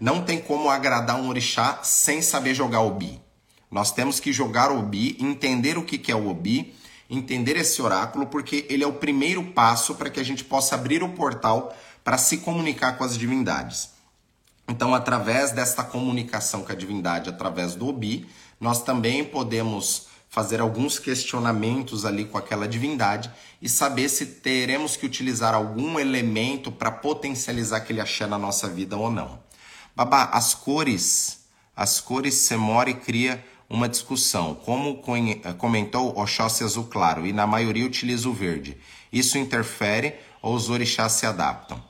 [0.00, 3.20] não tem como agradar um orixá sem saber jogar o bi.
[3.70, 6.74] Nós temos que jogar o Obi, entender o que é o Obi,
[7.10, 11.02] entender esse oráculo, porque ele é o primeiro passo para que a gente possa abrir
[11.02, 13.90] o portal para se comunicar com as divindades.
[14.66, 18.26] Então, através desta comunicação com a divindade, através do Obi,
[18.60, 25.06] nós também podemos fazer alguns questionamentos ali com aquela divindade e saber se teremos que
[25.06, 29.40] utilizar algum elemento para potencializar aquele axé na nossa vida ou não.
[29.96, 31.40] Babá, as cores,
[31.74, 34.54] as cores Semore cria uma discussão.
[34.54, 35.02] Como
[35.58, 38.76] comentou Oxóssi azul claro e na maioria utiliza o verde.
[39.12, 41.82] Isso interfere ou os orixás se adaptam?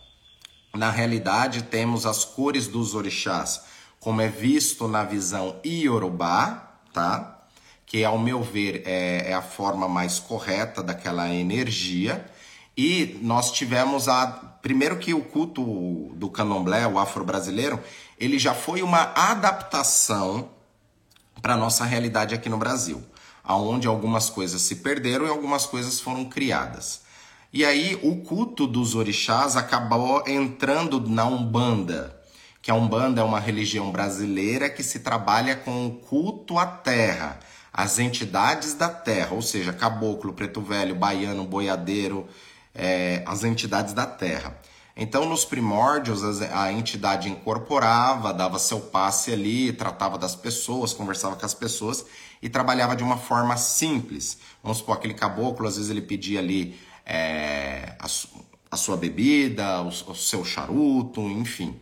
[0.74, 3.62] Na realidade, temos as cores dos orixás,
[3.98, 7.37] como é visto na visão iorubá, tá?
[7.88, 12.24] Que ao meu ver é, é a forma mais correta daquela energia.
[12.76, 14.26] E nós tivemos a.
[14.60, 17.80] Primeiro que o culto do candomblé, o afro-brasileiro,
[18.20, 20.50] ele já foi uma adaptação
[21.40, 23.02] para a nossa realidade aqui no Brasil,
[23.42, 27.02] aonde algumas coisas se perderam e algumas coisas foram criadas.
[27.52, 32.20] E aí o culto dos orixás acabou entrando na Umbanda,
[32.60, 37.38] que a Umbanda é uma religião brasileira que se trabalha com o culto à terra
[37.72, 42.26] as entidades da terra, ou seja, caboclo, preto velho, baiano, boiadeiro,
[42.74, 44.58] é, as entidades da terra.
[45.00, 51.46] Então, nos primórdios, a entidade incorporava, dava seu passe ali, tratava das pessoas, conversava com
[51.46, 52.04] as pessoas
[52.42, 54.38] e trabalhava de uma forma simples.
[54.60, 58.06] Vamos supor, aquele caboclo, às vezes ele pedia ali é, a,
[58.72, 61.80] a, sua bebida, o, o seu charuto, enfim.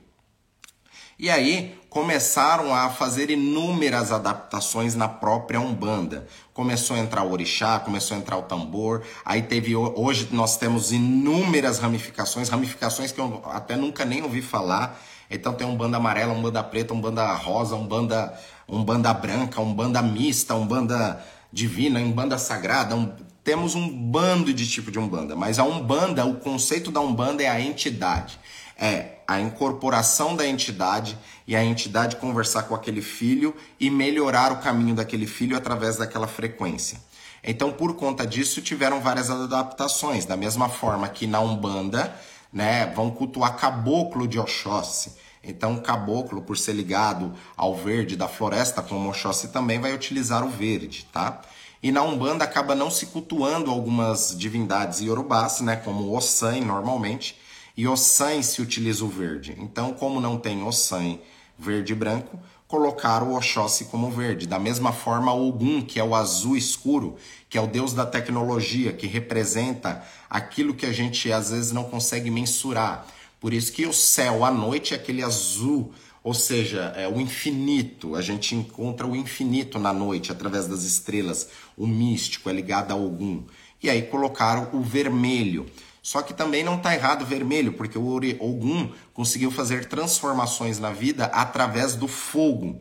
[1.18, 6.26] E aí começaram a fazer inúmeras adaptações na própria Umbanda.
[6.52, 9.02] Começou a entrar o orixá, começou a entrar o tambor.
[9.24, 15.00] Aí teve hoje nós temos inúmeras ramificações, ramificações que eu até nunca nem ouvi falar.
[15.30, 18.38] Então tem um banda amarela, um banda preta, um banda rosa, um banda
[18.68, 23.10] um banda branca, um banda mista, um banda divina, um banda sagrada, um...
[23.42, 27.48] temos um bando de tipo de umbanda, mas a umbanda, o conceito da umbanda é
[27.48, 28.38] a entidade
[28.78, 34.58] é a incorporação da entidade e a entidade conversar com aquele filho e melhorar o
[34.58, 37.00] caminho daquele filho através daquela frequência.
[37.42, 42.14] Então, por conta disso, tiveram várias adaptações, da mesma forma que na Umbanda,
[42.52, 45.12] né, vão cultuar caboclo de Oxóssi.
[45.42, 50.48] Então, caboclo, por ser ligado ao verde da floresta, como Oxóssi também vai utilizar o
[50.48, 51.40] verde, tá?
[51.80, 57.38] E na Umbanda acaba não se cultuando algumas divindades iorubás, né, como Ossan normalmente,
[57.76, 59.54] e Ossan se utiliza o verde.
[59.58, 61.18] Então, como não tem Ossan
[61.58, 64.46] verde e branco, colocaram o Oxóssi como verde.
[64.46, 67.16] Da mesma forma, Ogum, que é o azul escuro,
[67.48, 71.84] que é o deus da tecnologia, que representa aquilo que a gente às vezes não
[71.84, 73.06] consegue mensurar.
[73.40, 75.92] Por isso que o céu à noite é aquele azul,
[76.24, 78.16] ou seja, é o infinito.
[78.16, 81.48] A gente encontra o infinito na noite através das estrelas.
[81.76, 83.44] O místico é ligado a Ogum.
[83.82, 85.66] E aí colocaram o vermelho.
[86.06, 88.06] Só que também não está errado vermelho, porque o
[88.38, 92.80] Ogum conseguiu fazer transformações na vida através do fogo.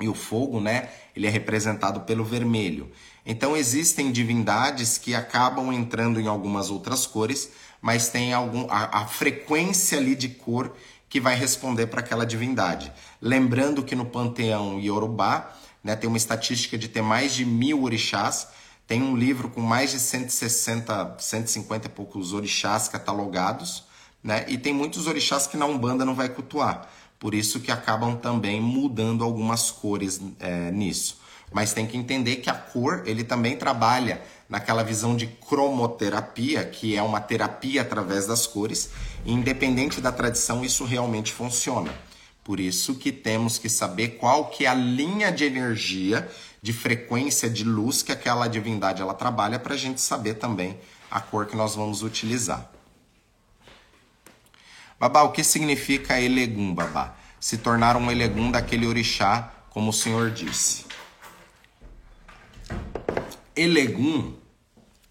[0.00, 2.90] E o fogo, né, ele é representado pelo vermelho.
[3.26, 7.50] Então existem divindades que acabam entrando em algumas outras cores,
[7.82, 10.74] mas tem algum a, a frequência ali de cor
[11.06, 12.90] que vai responder para aquela divindade.
[13.20, 18.48] Lembrando que no panteão Yorubá, né, tem uma estatística de ter mais de mil orixás,
[18.88, 23.84] tem um livro com mais de 160, 150 e poucos orixás catalogados,
[24.24, 24.46] né?
[24.48, 26.88] E tem muitos orixás que na Umbanda não vai cultuar.
[27.18, 31.20] Por isso que acabam também mudando algumas cores é, nisso.
[31.52, 36.96] Mas tem que entender que a cor, ele também trabalha naquela visão de cromoterapia, que
[36.96, 38.90] é uma terapia através das cores.
[39.22, 41.92] E independente da tradição, isso realmente funciona.
[42.42, 46.26] Por isso que temos que saber qual que é a linha de energia
[46.60, 50.78] de frequência de luz que aquela divindade ela trabalha para a gente saber também
[51.10, 52.70] a cor que nós vamos utilizar.
[54.98, 57.14] Babá, o que significa Elegum, babá?
[57.38, 60.86] Se tornar um Elegum daquele orixá, como o Senhor disse.
[63.54, 64.34] Elegum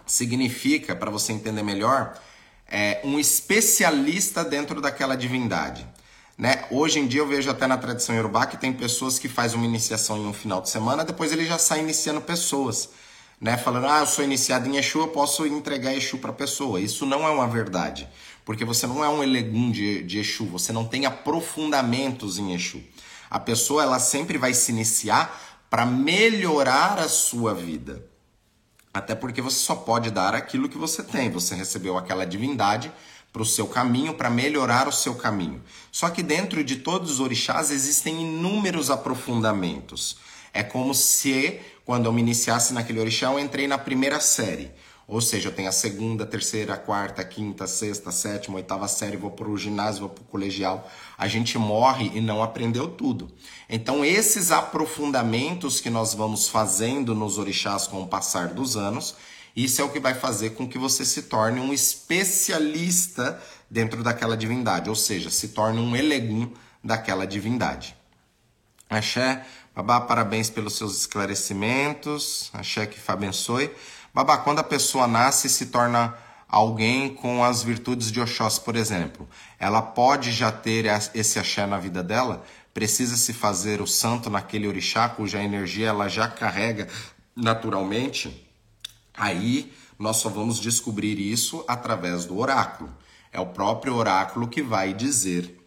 [0.06, 2.20] significa, para você entender melhor,
[2.68, 5.88] é um especialista dentro daquela divindade.
[6.38, 6.66] Né?
[6.70, 9.66] Hoje em dia eu vejo até na tradição iorubá que tem pessoas que fazem uma
[9.66, 12.90] iniciação em um final de semana, depois ele já sai iniciando pessoas,
[13.42, 13.58] né?
[13.58, 16.80] Falando, ah, eu sou iniciado em Exu, eu posso entregar Exu para a pessoa.
[16.80, 18.08] Isso não é uma verdade,
[18.46, 22.84] porque você não é um elegum de, de Exu, você não tem aprofundamentos em Exu.
[23.32, 28.06] A pessoa ela sempre vai se iniciar para melhorar a sua vida.
[28.94, 31.30] Até porque você só pode dar aquilo que você tem.
[31.30, 32.92] Você recebeu aquela divindade,
[33.38, 35.62] para o seu caminho, para melhorar o seu caminho.
[35.92, 40.18] Só que dentro de todos os orixás existem inúmeros aprofundamentos.
[40.52, 44.72] É como se, quando eu me iniciasse naquele orixá, eu entrei na primeira série.
[45.08, 49.48] Ou seja, eu tenho a segunda, terceira, quarta, quinta, sexta, sétima, oitava série, vou para
[49.48, 50.90] o ginásio, vou para o colegial.
[51.16, 53.32] A gente morre e não aprendeu tudo.
[53.70, 59.16] Então, esses aprofundamentos que nós vamos fazendo nos orixás com o passar dos anos,
[59.64, 64.38] isso é o que vai fazer com que você se torne um especialista dentro daquela
[64.38, 66.54] divindade, ou seja, se torne um elegum
[66.84, 67.96] daquela divindade.
[68.88, 69.44] Axé,
[69.76, 72.52] babá, parabéns pelos seus esclarecimentos.
[72.54, 73.72] Axé que abençoe.
[74.14, 76.16] Babá, quando a pessoa nasce e se torna
[76.48, 79.28] alguém com as virtudes de Oxóssi, por exemplo,
[79.60, 80.86] ela pode já ter
[81.16, 82.44] esse axé na vida dela?
[82.76, 86.88] Precisa se fazer o santo naquele orixá cuja energia ela já carrega
[87.36, 88.47] naturalmente?
[89.18, 92.96] Aí nós só vamos descobrir isso através do oráculo.
[93.32, 95.58] É o próprio oráculo que vai dizer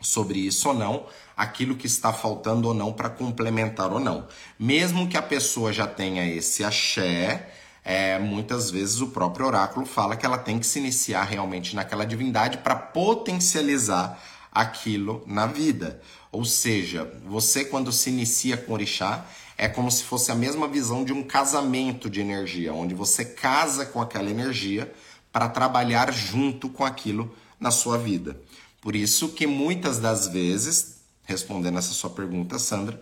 [0.00, 1.06] sobre isso ou não,
[1.36, 4.26] aquilo que está faltando ou não para complementar ou não.
[4.58, 7.50] Mesmo que a pessoa já tenha esse axé,
[7.84, 12.04] é, muitas vezes o próprio oráculo fala que ela tem que se iniciar realmente naquela
[12.04, 14.20] divindade para potencializar
[14.52, 16.00] aquilo na vida.
[16.30, 19.24] Ou seja, você quando se inicia com orixá,
[19.62, 23.86] é como se fosse a mesma visão de um casamento de energia, onde você casa
[23.86, 24.92] com aquela energia
[25.30, 28.36] para trabalhar junto com aquilo na sua vida.
[28.80, 33.00] Por isso que muitas das vezes, respondendo essa sua pergunta, Sandra,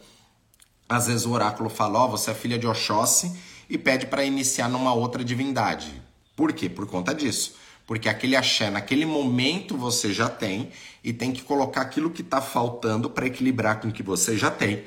[0.87, 3.35] às vezes o oráculo fala: Ó, oh, você é filha de Oxóssi
[3.67, 5.91] e pede para iniciar numa outra divindade.
[6.37, 6.69] Por quê?
[6.69, 7.55] Por conta disso.
[7.87, 10.71] Porque aquele axé, naquele momento você já tem
[11.03, 14.51] e tem que colocar aquilo que está faltando para equilibrar com o que você já
[14.51, 14.85] tem,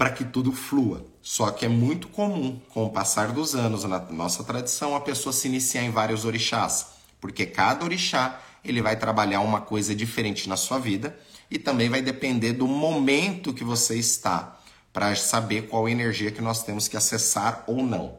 [0.00, 1.04] para que tudo flua.
[1.20, 5.30] Só que é muito comum, com o passar dos anos, na nossa tradição, a pessoa
[5.30, 6.86] se iniciar em vários orixás,
[7.20, 11.14] porque cada orixá ele vai trabalhar uma coisa diferente na sua vida
[11.50, 14.58] e também vai depender do momento que você está
[14.90, 18.16] para saber qual energia que nós temos que acessar ou não.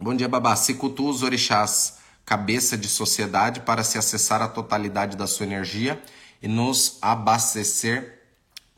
[0.00, 0.56] Bom dia, Babá.
[0.56, 6.02] Se cultua os orixás, cabeça de sociedade, para se acessar a totalidade da sua energia
[6.42, 8.17] e nos abastecer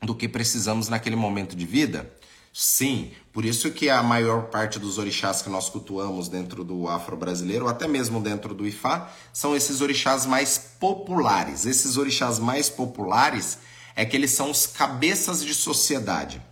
[0.03, 2.11] do que precisamos naquele momento de vida?
[2.53, 7.69] Sim, por isso que a maior parte dos orixás que nós cultuamos dentro do afro-brasileiro,
[7.69, 11.65] até mesmo dentro do Ifá, são esses orixás mais populares.
[11.65, 13.59] Esses orixás mais populares,
[13.95, 16.43] é que eles são os cabeças de sociedade.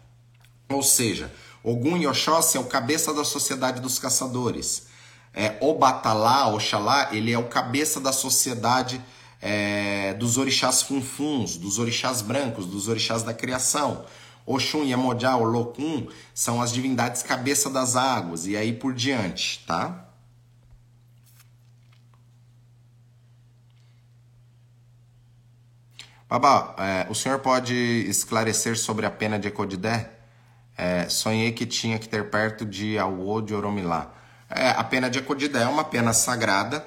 [0.68, 1.32] Ou seja,
[1.64, 4.86] Ogum e Oxóssi é o cabeça da sociedade dos caçadores.
[5.34, 9.00] É, Obatalá, Oxalá, ele é o cabeça da sociedade
[9.40, 14.04] é, dos orixás funfuns, dos orixás brancos, dos orixás da criação.
[14.44, 20.06] Oxum, Yemojá, Olokun são as divindades cabeça das águas e aí por diante, tá?
[26.28, 30.10] Babá, é, o senhor pode esclarecer sobre a pena de Ecodidé?
[30.76, 34.12] É, sonhei que tinha que ter perto de Awo de Oromilá.
[34.48, 36.86] É, a pena de Ecodidé é uma pena sagrada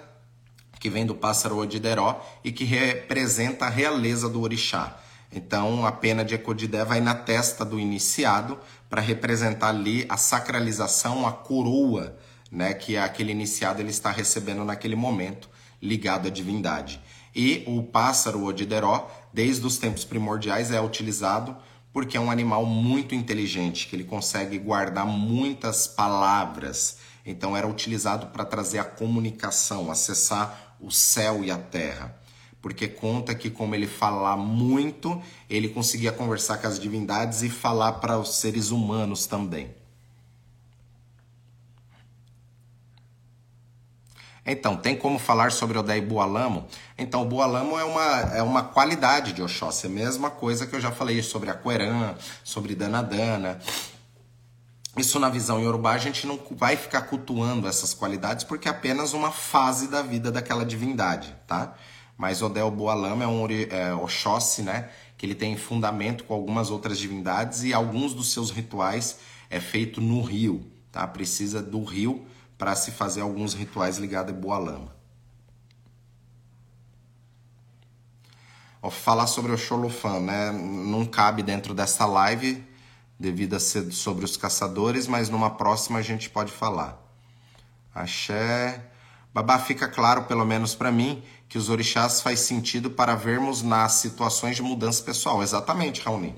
[0.82, 5.00] que vem do pássaro Odideró e que representa a realeza do orixá.
[5.32, 8.60] Então, a pena de Ecodidé vai na testa do iniciado
[8.90, 12.18] para representar ali a sacralização, a coroa,
[12.52, 15.50] né, que aquele iniciado ele está recebendo naquele momento,
[15.82, 17.02] ligado à divindade.
[17.34, 21.56] E o pássaro Odideró desde os tempos primordiais, é utilizado
[21.94, 26.98] porque é um animal muito inteligente, que ele consegue guardar muitas palavras.
[27.26, 32.16] Então era utilizado para trazer a comunicação, acessar o céu e a terra.
[32.62, 37.94] Porque conta que como ele fala muito, ele conseguia conversar com as divindades e falar
[37.94, 39.74] para os seres humanos também.
[44.46, 46.68] Então, tem como falar sobre Odé e Bualamo?
[46.98, 50.76] Então, o Bualamo é uma, é uma qualidade de Oxóssi, é a mesma coisa que
[50.76, 53.60] eu já falei sobre Aquerã, sobre Danadana.
[54.98, 59.14] Isso na visão Yorubá, a gente não vai ficar cultuando essas qualidades porque é apenas
[59.14, 61.76] uma fase da vida daquela divindade, tá?
[62.18, 64.89] Mas Odé o Bualamo é um é, Oxóssi, né?
[65.18, 69.20] Que ele tem fundamento com algumas outras divindades e alguns dos seus rituais
[69.50, 71.08] é feito no rio, tá?
[71.08, 72.26] Precisa do rio
[72.58, 75.02] para se fazer alguns rituais ligados a boa lama.
[78.89, 80.52] falar sobre o Xolofan, né?
[80.52, 82.64] Não cabe dentro dessa live,
[83.22, 86.99] devido a ser sobre os caçadores, mas numa próxima a gente pode falar.
[87.93, 88.88] Axé.
[89.34, 93.93] Babá, fica claro, pelo menos para mim, que os orixás faz sentido para vermos nas
[93.93, 95.41] situações de mudança pessoal.
[95.41, 96.36] Exatamente, Raoni.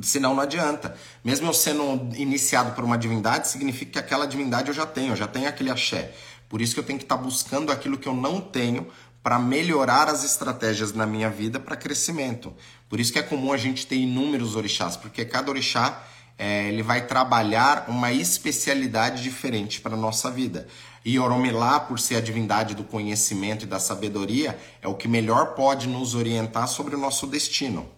[0.00, 0.96] Senão não adianta.
[1.24, 5.16] Mesmo eu sendo iniciado por uma divindade, significa que aquela divindade eu já tenho, eu
[5.16, 6.14] já tenho aquele axé.
[6.48, 8.86] Por isso que eu tenho que estar tá buscando aquilo que eu não tenho
[9.22, 12.54] para melhorar as estratégias na minha vida para crescimento.
[12.88, 16.02] Por isso que é comum a gente ter inúmeros orixás, porque cada orixá
[16.38, 20.68] é, ele vai trabalhar uma especialidade diferente para a nossa vida.
[21.04, 25.54] E Oromilá, por ser a divindade do conhecimento e da sabedoria, é o que melhor
[25.54, 27.88] pode nos orientar sobre o nosso destino.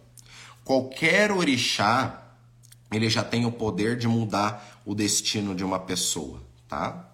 [0.64, 2.22] Qualquer orixá,
[2.90, 7.10] ele já tem o poder de mudar o destino de uma pessoa, tá?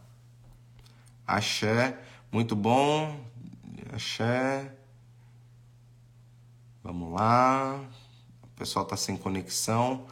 [1.26, 1.98] Axé,
[2.30, 3.25] muito bom.
[3.96, 4.70] Axé.
[6.84, 7.80] Vamos lá.
[8.42, 10.06] O pessoal está sem conexão.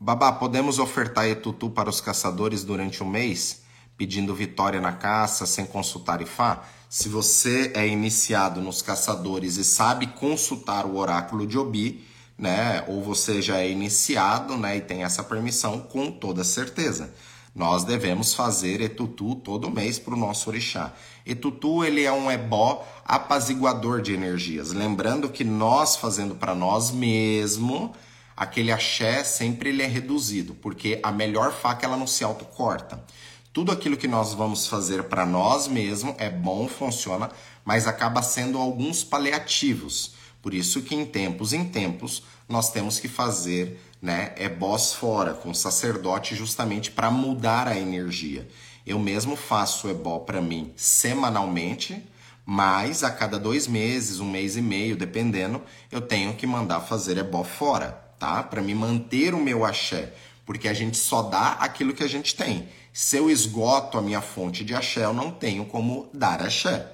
[0.00, 3.62] Babá, podemos ofertar Etutu para os caçadores durante um mês,
[3.96, 6.64] pedindo vitória na caça, sem consultar Ifá?
[6.88, 12.04] Se você é iniciado nos caçadores e sabe consultar o oráculo de Obi,
[12.36, 17.14] né, ou você já é iniciado, né, e tem essa permissão, com toda certeza.
[17.54, 20.92] Nós devemos fazer etutu todo mês para o nosso orixá.
[21.26, 24.72] Etutu ele é um ebó apaziguador de energias.
[24.72, 27.92] Lembrando que nós fazendo para nós mesmo,
[28.36, 33.04] aquele axé sempre ele é reduzido, porque a melhor faca ela não se autocorta.
[33.52, 37.28] Tudo aquilo que nós vamos fazer para nós mesmos é bom, funciona,
[37.64, 40.14] mas acaba sendo alguns paliativos.
[40.40, 45.34] Por isso que em tempos em tempos nós temos que fazer, né, é boss fora
[45.34, 48.48] com sacerdote justamente para mudar a energia.
[48.86, 52.02] Eu mesmo faço ebó para mim semanalmente,
[52.44, 57.18] mas a cada dois meses, um mês e meio, dependendo, eu tenho que mandar fazer
[57.18, 58.42] ebó fora tá?
[58.42, 60.12] Para me manter o meu axé,
[60.44, 62.68] porque a gente só dá aquilo que a gente tem.
[62.92, 66.86] Se eu esgoto a minha fonte de axé, eu não tenho como dar axé.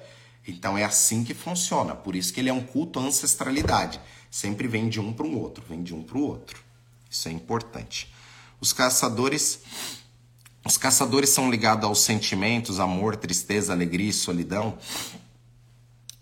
[0.47, 1.93] Então é assim que funciona.
[1.93, 3.99] Por isso que ele é um culto à ancestralidade.
[4.31, 6.63] Sempre vem de um para o outro, vem de um para o outro.
[7.09, 8.13] Isso é importante.
[8.59, 9.61] Os caçadores
[10.67, 14.77] os caçadores são ligados aos sentimentos, amor, tristeza, alegria e solidão.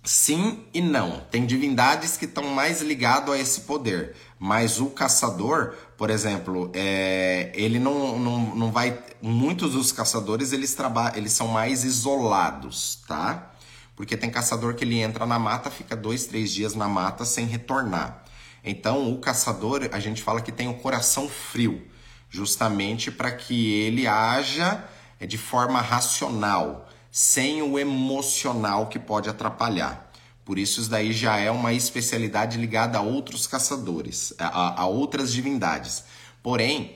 [0.04, 1.20] Sim e não.
[1.32, 4.16] Tem divindades que estão mais ligados a esse poder.
[4.38, 9.00] Mas o caçador, por exemplo, é, ele não, não, não vai.
[9.20, 13.52] Muitos dos caçadores eles trabalham, eles são mais isolados, tá?
[13.96, 17.48] Porque tem caçador que ele entra na mata, fica dois, três dias na mata sem
[17.48, 18.25] retornar.
[18.66, 21.86] Então, o caçador, a gente fala que tem o coração frio,
[22.30, 24.84] justamente para que ele haja
[25.20, 30.12] é, de forma racional, sem o emocional que pode atrapalhar.
[30.44, 35.32] Por isso, isso daí já é uma especialidade ligada a outros caçadores, a, a outras
[35.32, 36.04] divindades.
[36.42, 36.96] Porém,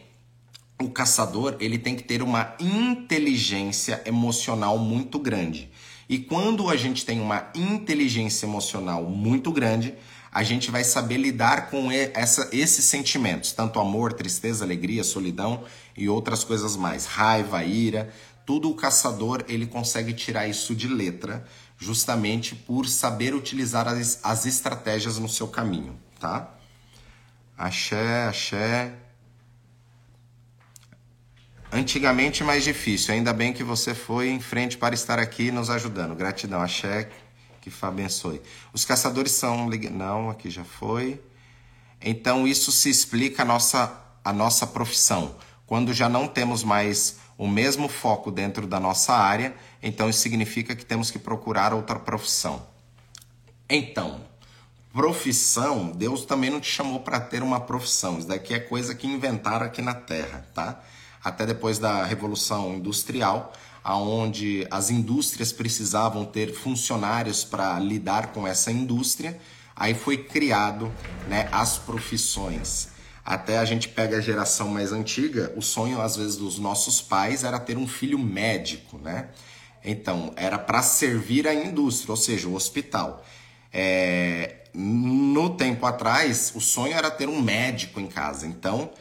[0.82, 5.70] o caçador ele tem que ter uma inteligência emocional muito grande.
[6.08, 9.96] E quando a gente tem uma inteligência emocional muito grande,
[10.32, 15.64] a gente vai saber lidar com essa, esses sentimentos, tanto amor, tristeza, alegria, solidão
[15.98, 18.14] e outras coisas mais, raiva, ira,
[18.46, 21.46] tudo o caçador ele consegue tirar isso de letra
[21.78, 26.56] justamente por saber utilizar as, as estratégias no seu caminho, tá?
[27.58, 28.94] Axé, axé.
[31.72, 36.16] Antigamente mais difícil, ainda bem que você foi em frente para estar aqui nos ajudando.
[36.16, 37.10] Gratidão, axé,
[37.62, 38.42] que abençoe.
[38.74, 39.70] Os caçadores são.
[39.92, 41.22] Não, aqui já foi.
[42.02, 43.92] Então isso se explica a nossa,
[44.24, 45.36] a nossa profissão.
[45.66, 50.76] Quando já não temos mais o mesmo foco dentro da nossa área, então isso significa
[50.76, 52.66] que temos que procurar outra profissão.
[53.70, 54.22] Então,
[54.92, 58.18] profissão, Deus também não te chamou para ter uma profissão.
[58.18, 60.82] Isso daqui é coisa que inventaram aqui na Terra, tá?
[61.24, 63.54] Até depois da Revolução Industrial,
[63.90, 69.40] aonde as indústrias precisavam ter funcionários para lidar com essa indústria,
[69.76, 70.94] aí foi criado,
[71.28, 72.90] né, as profissões.
[73.26, 77.44] Até a gente pega a geração mais antiga, o sonho às vezes dos nossos pais
[77.44, 79.30] era ter um filho médico, né?
[79.84, 83.26] Então, era para servir a indústria, ou seja, o hospital.
[83.74, 88.46] É, no tempo atrás, o sonho era ter um médico em casa.
[88.46, 88.92] Então,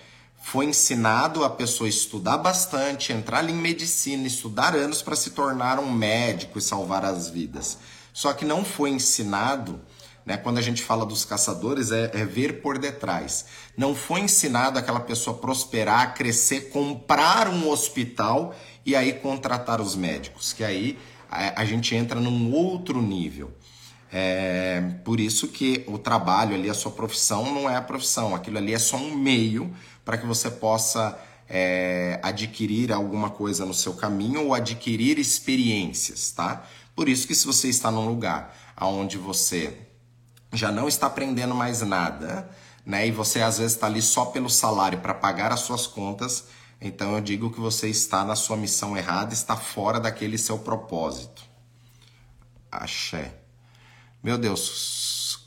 [0.51, 5.93] foi ensinado a pessoa estudar bastante, entrar em medicina, estudar anos para se tornar um
[5.93, 7.79] médico e salvar as vidas.
[8.15, 9.81] Só que não foi ensinado
[10.29, 10.37] né?
[10.37, 13.47] Quando a gente fala dos caçadores, é, é ver por detrás.
[13.75, 20.53] Não foi ensinado aquela pessoa prosperar, crescer, comprar um hospital e aí contratar os médicos,
[20.53, 20.99] que aí
[21.31, 23.51] a, a gente entra num outro nível.
[24.13, 28.35] É, por isso que o trabalho ali, a sua profissão, não é a profissão.
[28.35, 29.75] Aquilo ali é só um meio
[30.09, 36.65] para que você possa é, adquirir alguma coisa no seu caminho ou adquirir experiências, tá?
[36.97, 39.77] Por isso que se você está num lugar onde você
[40.51, 42.49] já não está aprendendo mais nada,
[42.87, 43.07] né?
[43.07, 46.47] E você às vezes está ali só pelo salário para pagar as suas contas,
[46.81, 51.43] então eu digo que você está na sua missão errada, está fora daquele seu propósito.
[52.73, 53.35] Axé.
[54.23, 55.39] Meu Deus,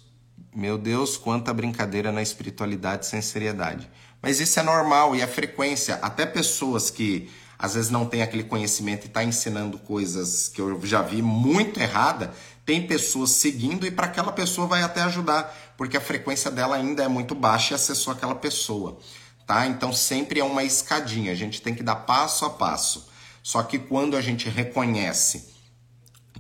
[0.54, 3.90] meu Deus, quanta brincadeira na espiritualidade sem seriedade.
[4.22, 5.96] Mas isso é normal e é frequência.
[6.02, 10.84] Até pessoas que às vezes não têm aquele conhecimento e está ensinando coisas que eu
[10.84, 12.34] já vi muito errada,
[12.66, 17.04] tem pessoas seguindo e para aquela pessoa vai até ajudar, porque a frequência dela ainda
[17.04, 18.98] é muito baixa e acessou aquela pessoa.
[19.46, 19.68] Tá?
[19.68, 23.10] Então sempre é uma escadinha, a gente tem que dar passo a passo.
[23.44, 25.52] Só que quando a gente reconhece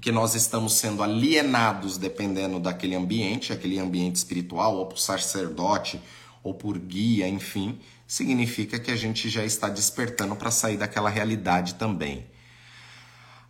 [0.01, 6.01] que nós estamos sendo alienados dependendo daquele ambiente, aquele ambiente espiritual, ou por sacerdote,
[6.43, 11.75] ou por guia, enfim, significa que a gente já está despertando para sair daquela realidade
[11.75, 12.25] também.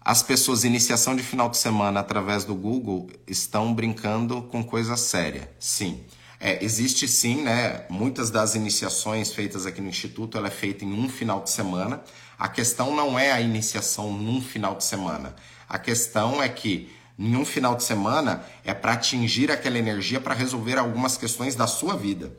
[0.03, 5.51] As pessoas, iniciação de final de semana através do Google, estão brincando com coisa séria.
[5.59, 6.03] Sim.
[6.39, 7.85] É, existe sim, né?
[7.87, 12.01] Muitas das iniciações feitas aqui no Instituto, ela é feita em um final de semana.
[12.37, 15.35] A questão não é a iniciação num final de semana.
[15.69, 20.33] A questão é que em um final de semana é para atingir aquela energia para
[20.33, 22.35] resolver algumas questões da sua vida.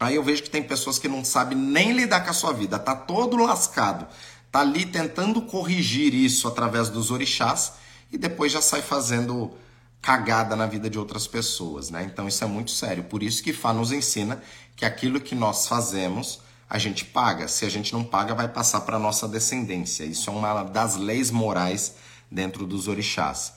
[0.00, 2.78] Aí eu vejo que tem pessoas que não sabem nem lidar com a sua vida,
[2.78, 4.06] tá todo lascado,
[4.50, 7.74] tá ali tentando corrigir isso através dos orixás
[8.10, 9.52] e depois já sai fazendo
[10.00, 12.02] cagada na vida de outras pessoas, né?
[12.10, 13.04] Então isso é muito sério.
[13.04, 14.42] Por isso que Fá nos ensina
[14.74, 17.46] que aquilo que nós fazemos, a gente paga.
[17.46, 20.04] Se a gente não paga, vai passar para nossa descendência.
[20.04, 21.94] Isso é uma das leis morais
[22.30, 23.52] dentro dos orixás.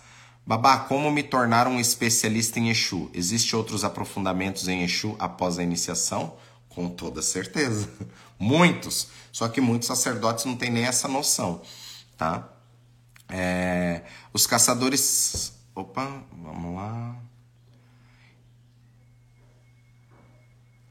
[0.46, 3.10] Babá, como me tornar um especialista em Exu?
[3.14, 6.36] Existem outros aprofundamentos em Exu após a iniciação?
[6.68, 7.90] Com toda certeza.
[8.38, 9.08] Muitos.
[9.32, 11.62] Só que muitos sacerdotes não têm nem essa noção,
[12.18, 12.50] tá?
[13.30, 14.04] É...
[14.34, 15.54] Os caçadores...
[15.74, 17.16] Opa, vamos lá...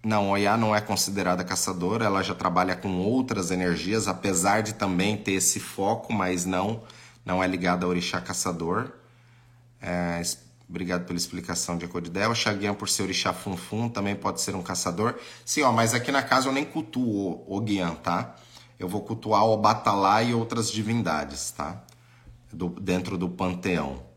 [0.05, 5.16] Não, Oiá não é considerada caçadora, ela já trabalha com outras energias, apesar de também
[5.16, 6.82] ter esse foco, mas não
[7.24, 8.92] não é ligada a orixá caçador.
[9.82, 10.22] É,
[10.68, 12.34] obrigado pela explicação de Acodidel.
[12.34, 15.18] Xaguian, por ser orixá funfun, também pode ser um caçador.
[15.44, 18.36] Sim, ó, mas aqui na casa eu nem cultuo o Guian, tá?
[18.78, 21.82] Eu vou cultuar o Batalá e outras divindades, tá?
[22.52, 24.12] Do, dentro do panteão.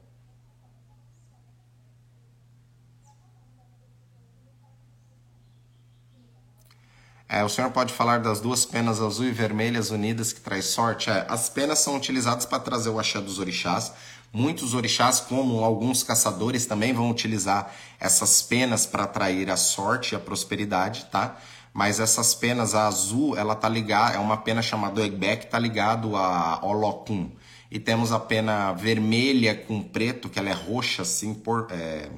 [7.28, 11.09] É, o senhor pode falar das duas penas azul e vermelhas unidas que traz sorte?
[11.09, 13.91] É, as penas são utilizadas para trazer o axé dos orixás.
[14.32, 20.16] Muitos orixás, como alguns caçadores, também vão utilizar essas penas para atrair a sorte e
[20.16, 21.38] a prosperidade, tá?
[21.74, 26.16] Mas essas penas, a azul, ela tá ligada, é uma pena chamada Egbek, tá ligado
[26.16, 27.30] a Olokun.
[27.70, 32.10] E temos a pena vermelha com preto, que ela é roxa, assim, por, é,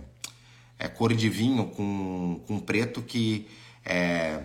[0.78, 3.47] é cor de vinho com, com preto, que
[3.86, 4.43] é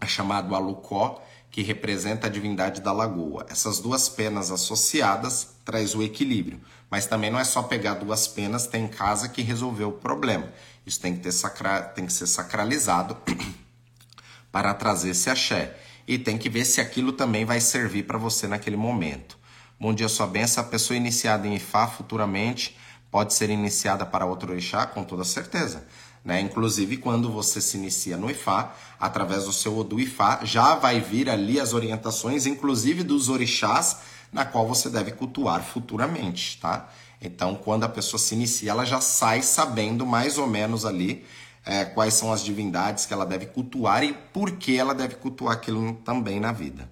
[0.00, 3.46] é chamado Alucó, que representa a divindade da lagoa.
[3.50, 8.66] Essas duas penas associadas traz o equilíbrio, mas também não é só pegar duas penas,
[8.66, 10.52] tem casa que resolveu o problema.
[10.86, 11.82] Isso tem que, ter sacra...
[11.82, 13.16] tem que ser sacralizado
[14.50, 15.76] para trazer esse axé.
[16.06, 19.38] E tem que ver se aquilo também vai servir para você naquele momento.
[19.78, 20.64] Bom dia, sua benção.
[20.64, 22.76] A pessoa iniciada em Ifá futuramente
[23.10, 24.86] pode ser iniciada para outro orixá?
[24.86, 25.86] Com toda certeza.
[26.24, 26.40] Né?
[26.40, 31.28] Inclusive, quando você se inicia no IFA, através do seu Odu IFA, já vai vir
[31.30, 33.98] ali as orientações, inclusive dos orixás,
[34.32, 36.88] na qual você deve cultuar futuramente, tá?
[37.20, 41.24] Então, quando a pessoa se inicia, ela já sai sabendo mais ou menos ali
[41.64, 45.54] é, quais são as divindades que ela deve cultuar e por que ela deve cultuar
[45.54, 46.90] aquilo também na vida.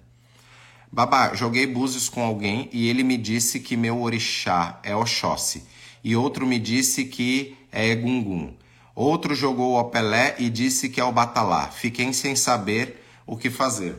[0.91, 5.63] Babá, joguei búzios com alguém e ele me disse que meu orixá é Oxóssi
[6.03, 8.53] e outro me disse que é Egungun.
[8.99, 11.67] Outro jogou o Pelé e disse que é o Batalá.
[11.67, 13.95] Fiquei sem saber o que fazer.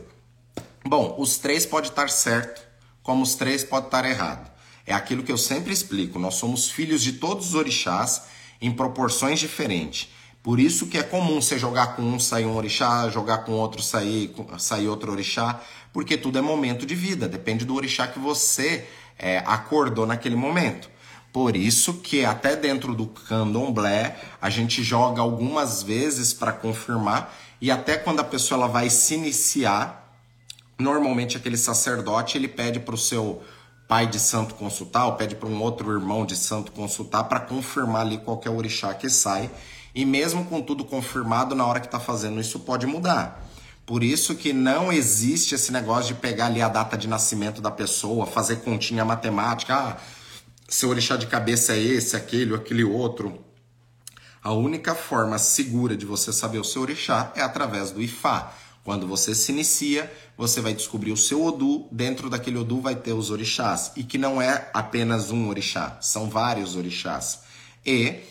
[0.85, 2.61] Bom, os três pode estar certo,
[3.01, 4.51] como os três pode estar errado.
[4.85, 6.19] É aquilo que eu sempre explico.
[6.19, 8.25] Nós somos filhos de todos os orixás
[8.61, 10.07] em proporções diferentes.
[10.43, 13.81] Por isso que é comum você jogar com um sair um orixá, jogar com outro
[13.81, 17.27] sair sair outro orixá, porque tudo é momento de vida.
[17.27, 18.87] Depende do orixá que você
[19.17, 20.90] é, acordou naquele momento.
[21.31, 27.69] Por isso que até dentro do candomblé a gente joga algumas vezes para confirmar e
[27.69, 30.17] até quando a pessoa ela vai se iniciar,
[30.77, 33.41] normalmente aquele sacerdote ele pede para o seu
[33.87, 38.01] pai de santo consultar, ou pede para um outro irmão de santo consultar para confirmar
[38.01, 39.49] ali qual é o orixá que sai.
[39.93, 43.45] E mesmo com tudo confirmado, na hora que está fazendo isso pode mudar.
[43.85, 47.69] Por isso que não existe esse negócio de pegar ali a data de nascimento da
[47.69, 49.75] pessoa, fazer continha matemática.
[49.75, 49.97] Ah,
[50.73, 53.43] seu orixá de cabeça é esse, aquele ou aquele outro.
[54.41, 58.53] A única forma segura de você saber o seu orixá é através do Ifá.
[58.83, 63.13] Quando você se inicia, você vai descobrir o seu Odu, dentro daquele Odu vai ter
[63.13, 67.41] os orixás, e que não é apenas um orixá, são vários orixás.
[67.85, 68.21] E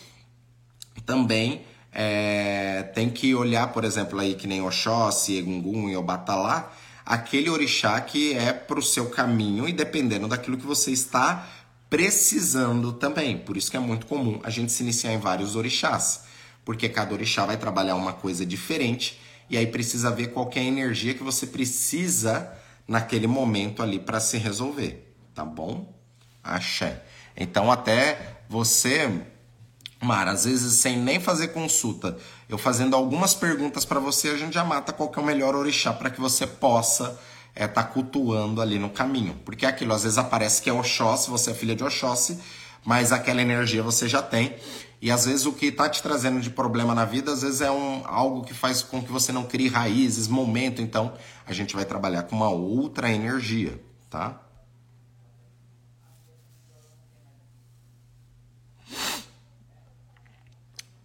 [1.05, 6.69] também é, tem que olhar, por exemplo, aí que nem Oxóssi, Egungun e Obatalá,
[7.05, 11.47] aquele orixá que é para o seu caminho e dependendo daquilo que você está
[11.91, 13.37] precisando também.
[13.37, 16.23] Por isso que é muito comum a gente se iniciar em vários orixás,
[16.63, 19.19] porque cada orixá vai trabalhar uma coisa diferente
[19.49, 22.49] e aí precisa ver qual é a energia que você precisa
[22.87, 25.93] naquele momento ali para se resolver, tá bom?
[26.41, 27.03] Axé.
[27.35, 29.25] Então até você,
[30.01, 32.17] Mara, às vezes sem nem fazer consulta,
[32.47, 35.91] eu fazendo algumas perguntas para você, a gente já mata qual é o melhor orixá
[35.91, 37.19] para que você possa
[37.55, 39.35] é, tá cultuando ali no caminho.
[39.45, 42.39] Porque é aquilo, às vezes aparece que é Oxóssi, você é filha de Oxóssi,
[42.85, 44.55] mas aquela energia você já tem.
[45.01, 47.71] E às vezes o que está te trazendo de problema na vida, às vezes é
[47.71, 50.81] um, algo que faz com que você não crie raízes, momento.
[50.81, 51.13] Então
[51.45, 54.39] a gente vai trabalhar com uma outra energia, tá?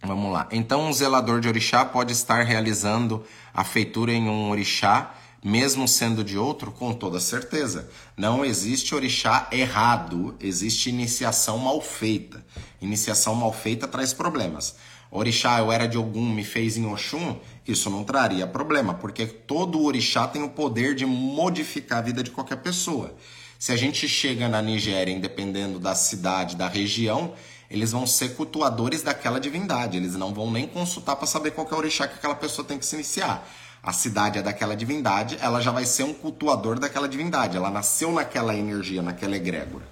[0.07, 0.47] Vamos lá.
[0.51, 5.13] Então, um zelador de orixá pode estar realizando a feitura em um orixá
[5.43, 7.89] mesmo sendo de outro, com toda certeza.
[8.15, 12.43] Não existe orixá errado, existe iniciação mal feita.
[12.81, 14.75] Iniciação mal feita traz problemas.
[15.09, 19.81] Orixá, eu era de algum, me fez em Oxum, isso não traria problema, porque todo
[19.83, 23.15] orixá tem o poder de modificar a vida de qualquer pessoa.
[23.57, 27.33] Se a gente chega na Nigéria, independendo da cidade, da região,
[27.71, 29.97] eles vão ser cultuadores daquela divindade.
[29.97, 32.77] Eles não vão nem consultar para saber qual é o orixá que aquela pessoa tem
[32.77, 33.47] que se iniciar
[33.81, 37.57] a cidade é daquela divindade, ela já vai ser um cultuador daquela divindade.
[37.57, 39.87] Ela nasceu naquela energia, naquela egrégora,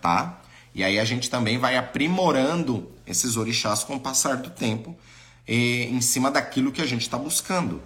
[0.00, 0.40] tá?
[0.74, 4.96] E aí a gente também vai aprimorando esses orixás com o passar do tempo,
[5.46, 7.82] e, em cima daquilo que a gente está buscando.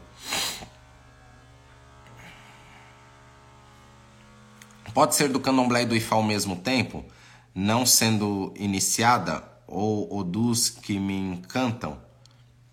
[4.92, 7.05] Pode ser do candomblé e do ifá ao mesmo tempo,
[7.55, 11.96] não sendo iniciada, ou, dos que me encantam?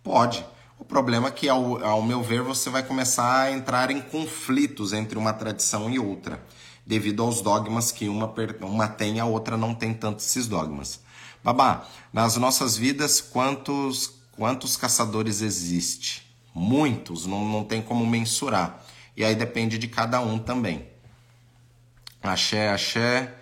[0.01, 0.43] Pode.
[0.79, 4.93] O problema é que, ao, ao meu ver, você vai começar a entrar em conflitos
[4.93, 6.43] entre uma tradição e outra,
[6.85, 10.99] devido aos dogmas que uma, uma tem e a outra não tem tanto esses dogmas.
[11.43, 16.27] Babá, nas nossas vidas, quantos, quantos caçadores existe?
[16.53, 18.83] Muitos, não, não tem como mensurar.
[19.15, 20.87] E aí depende de cada um também.
[22.21, 23.33] Axé, axé.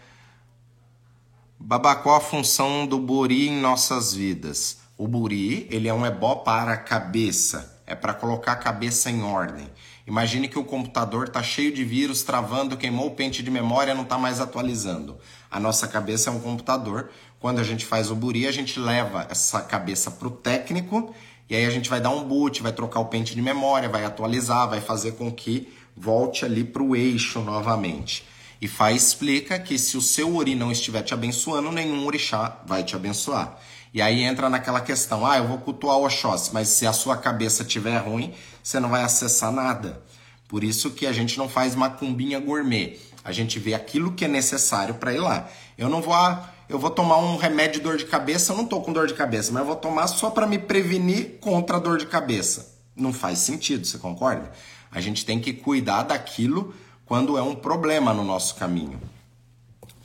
[1.60, 4.85] Babá, qual a função do buri em nossas vidas?
[4.98, 9.24] O buri, ele é um ebó para a cabeça, é para colocar a cabeça em
[9.24, 9.70] ordem.
[10.08, 14.04] Imagine que o computador está cheio de vírus, travando, queimou o pente de memória, não
[14.04, 15.18] está mais atualizando.
[15.52, 17.10] A nossa cabeça é um computador.
[17.41, 21.14] Quando a gente faz o buri, a gente leva essa cabeça para o técnico
[21.50, 24.06] e aí a gente vai dar um boot, vai trocar o pente de memória, vai
[24.06, 28.26] atualizar, vai fazer com que volte ali para o eixo novamente.
[28.62, 32.84] E faz explica que se o seu ori não estiver te abençoando, nenhum orixá vai
[32.84, 33.60] te abençoar.
[33.96, 37.16] E aí entra naquela questão, ah, eu vou cultuar o Oxóssi, mas se a sua
[37.16, 40.04] cabeça estiver ruim, você não vai acessar nada.
[40.50, 43.00] Por isso que a gente não faz macumbinha gourmet.
[43.24, 45.48] A gente vê aquilo que é necessário para ir lá.
[45.78, 48.66] Eu não vou, ah, eu vou tomar um remédio de dor de cabeça, eu não
[48.66, 51.80] tô com dor de cabeça, mas eu vou tomar só para me prevenir contra a
[51.80, 52.76] dor de cabeça.
[52.98, 54.52] Não faz sentido, você concorda?
[54.91, 56.76] A gente tem que cuidar daquilo
[57.06, 59.00] quando é um problema no nosso caminho.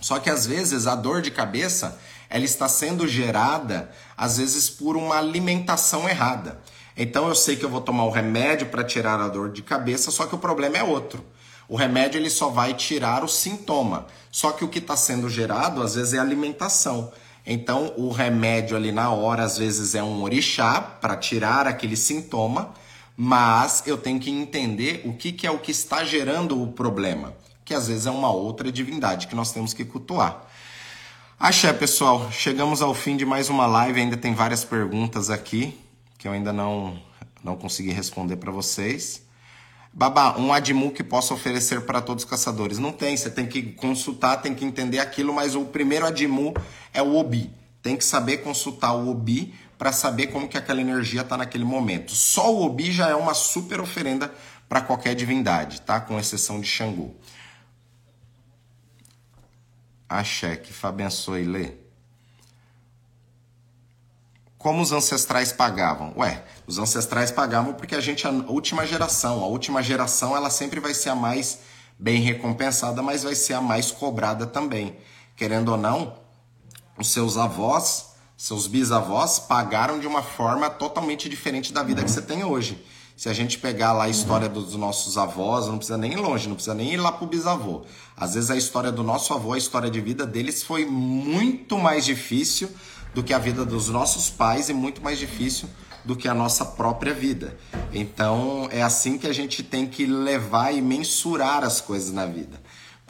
[0.00, 1.98] Só que às vezes a dor de cabeça
[2.30, 6.60] ela está sendo gerada, às vezes, por uma alimentação errada.
[6.96, 10.10] Então eu sei que eu vou tomar o remédio para tirar a dor de cabeça,
[10.10, 11.24] só que o problema é outro.
[11.68, 14.06] O remédio ele só vai tirar o sintoma.
[14.30, 17.12] Só que o que está sendo gerado, às vezes, é alimentação.
[17.46, 22.74] Então, o remédio ali na hora, às vezes, é um orixá para tirar aquele sintoma,
[23.16, 27.34] mas eu tenho que entender o que, que é o que está gerando o problema,
[27.64, 30.49] que às vezes é uma outra divindade que nós temos que cultuar.
[31.42, 32.30] Axé, pessoal.
[32.30, 33.98] Chegamos ao fim de mais uma live.
[33.98, 35.74] Ainda tem várias perguntas aqui
[36.18, 37.00] que eu ainda não,
[37.42, 39.22] não consegui responder para vocês.
[39.90, 42.78] Babá, um Admu que possa oferecer para todos os caçadores.
[42.78, 46.52] Não tem, você tem que consultar, tem que entender aquilo, mas o primeiro Admu
[46.92, 47.50] é o Obi.
[47.82, 52.14] Tem que saber consultar o Obi para saber como que aquela energia está naquele momento.
[52.14, 54.30] Só o Obi já é uma super oferenda
[54.68, 56.02] para qualquer divindade, tá?
[56.02, 57.14] Com exceção de Xangô.
[60.10, 61.74] Axé, que abençoe, lê.
[64.58, 66.12] Como os ancestrais pagavam?
[66.16, 70.80] Ué, os ancestrais pagavam porque a gente, a última geração, a última geração, ela sempre
[70.80, 71.60] vai ser a mais
[71.96, 74.98] bem recompensada, mas vai ser a mais cobrada também.
[75.36, 76.18] Querendo ou não,
[76.98, 82.20] os seus avós, seus bisavós pagaram de uma forma totalmente diferente da vida que você
[82.20, 82.84] tem hoje.
[83.20, 86.48] Se a gente pegar lá a história dos nossos avós, não precisa nem ir longe,
[86.48, 87.82] não precisa nem ir lá pro bisavô.
[88.16, 92.06] Às vezes a história do nosso avô, a história de vida deles foi muito mais
[92.06, 92.70] difícil
[93.12, 95.68] do que a vida dos nossos pais e muito mais difícil
[96.02, 97.58] do que a nossa própria vida.
[97.92, 102.58] Então é assim que a gente tem que levar e mensurar as coisas na vida.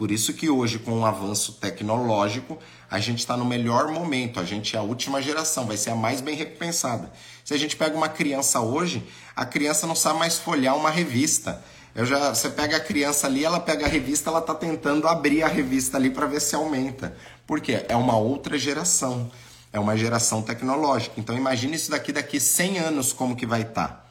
[0.01, 2.59] Por isso que hoje, com o avanço tecnológico,
[2.91, 4.41] a gente está no melhor momento.
[4.41, 7.13] A gente é a última geração, vai ser a mais bem recompensada.
[7.45, 9.07] Se a gente pega uma criança hoje,
[9.41, 11.65] a criança não sabe mais folhear uma revista.
[11.95, 15.43] Eu já, você pega a criança ali, ela pega a revista, ela está tentando abrir
[15.43, 17.17] a revista ali para ver se aumenta.
[17.47, 17.87] Por quê?
[17.89, 19.33] É uma outra geração.
[19.73, 21.15] É uma geração tecnológica.
[21.17, 23.89] Então imagine isso daqui daqui 100 anos como que vai estar.
[23.89, 24.05] Tá,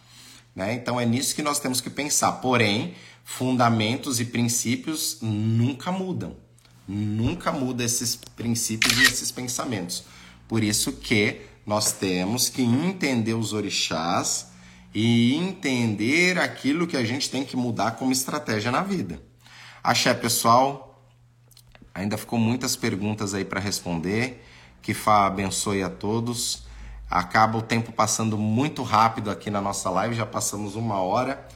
[0.55, 0.73] né?
[0.73, 2.31] Então é nisso que nós temos que pensar.
[2.41, 6.35] Porém, fundamentos e princípios nunca mudam.
[6.87, 10.05] Nunca muda esses princípios e esses pensamentos.
[10.47, 14.49] Por isso que nós temos que entender os orixás
[14.93, 19.21] e entender aquilo que a gente tem que mudar como estratégia na vida.
[19.83, 21.03] Axé, pessoal.
[21.93, 24.45] Ainda ficou muitas perguntas aí para responder.
[24.81, 26.63] Que Fá abençoe a todos.
[27.09, 31.47] Acaba o tempo passando muito rápido aqui na nossa live, já passamos uma hora.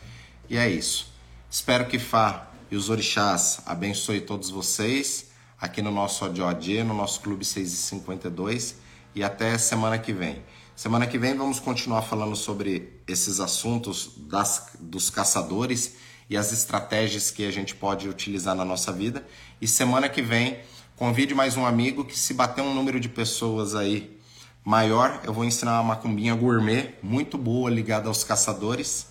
[0.49, 1.13] E é isso.
[1.49, 5.31] Espero que Fá e os orixás abençoe todos vocês
[5.61, 8.75] aqui no nosso ODOD, no nosso Clube 652
[9.15, 10.43] e até semana que vem.
[10.76, 15.95] Semana que vem vamos continuar falando sobre esses assuntos das, dos caçadores
[16.30, 19.26] e as estratégias que a gente pode utilizar na nossa vida.
[19.61, 20.59] E semana que vem
[20.95, 24.15] Convide mais um amigo que se bater um número de pessoas aí
[24.63, 29.07] maior, eu vou ensinar uma macumbinha gourmet muito boa ligada aos caçadores.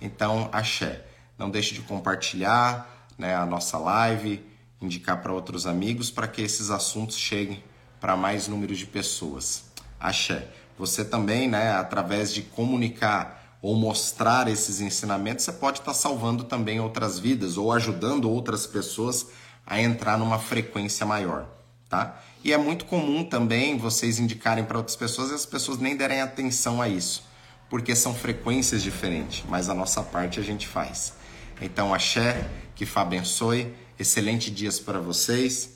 [0.00, 1.04] Então, axé.
[1.36, 4.46] Não deixe de compartilhar né, a nossa live,
[4.80, 7.64] indicar para outros amigos para que esses assuntos cheguem
[8.00, 9.64] para mais número de pessoas.
[9.98, 10.48] Axé.
[10.78, 16.44] Você também, né, através de comunicar ou mostrar esses ensinamentos, você pode estar tá salvando
[16.44, 19.26] também outras vidas ou ajudando outras pessoas
[19.66, 21.46] a entrar numa frequência maior,
[21.88, 22.20] tá?
[22.42, 26.20] E é muito comum também vocês indicarem para outras pessoas e as pessoas nem derem
[26.20, 27.24] atenção a isso,
[27.70, 31.14] porque são frequências diferentes, mas a nossa parte a gente faz.
[31.58, 35.73] Então, axé, que Fá abençoe, excelente dias para vocês,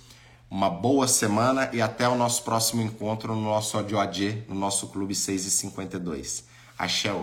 [0.51, 5.15] uma boa semana e até o nosso próximo encontro no nosso AD, no nosso Clube
[5.15, 6.45] 6 e 52.
[6.79, 7.15] Axé,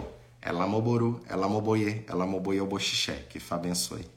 [0.42, 4.15] Ela Moboru, Ela Moboye, Ela Moboye Oboxixé, que Fá abençoe.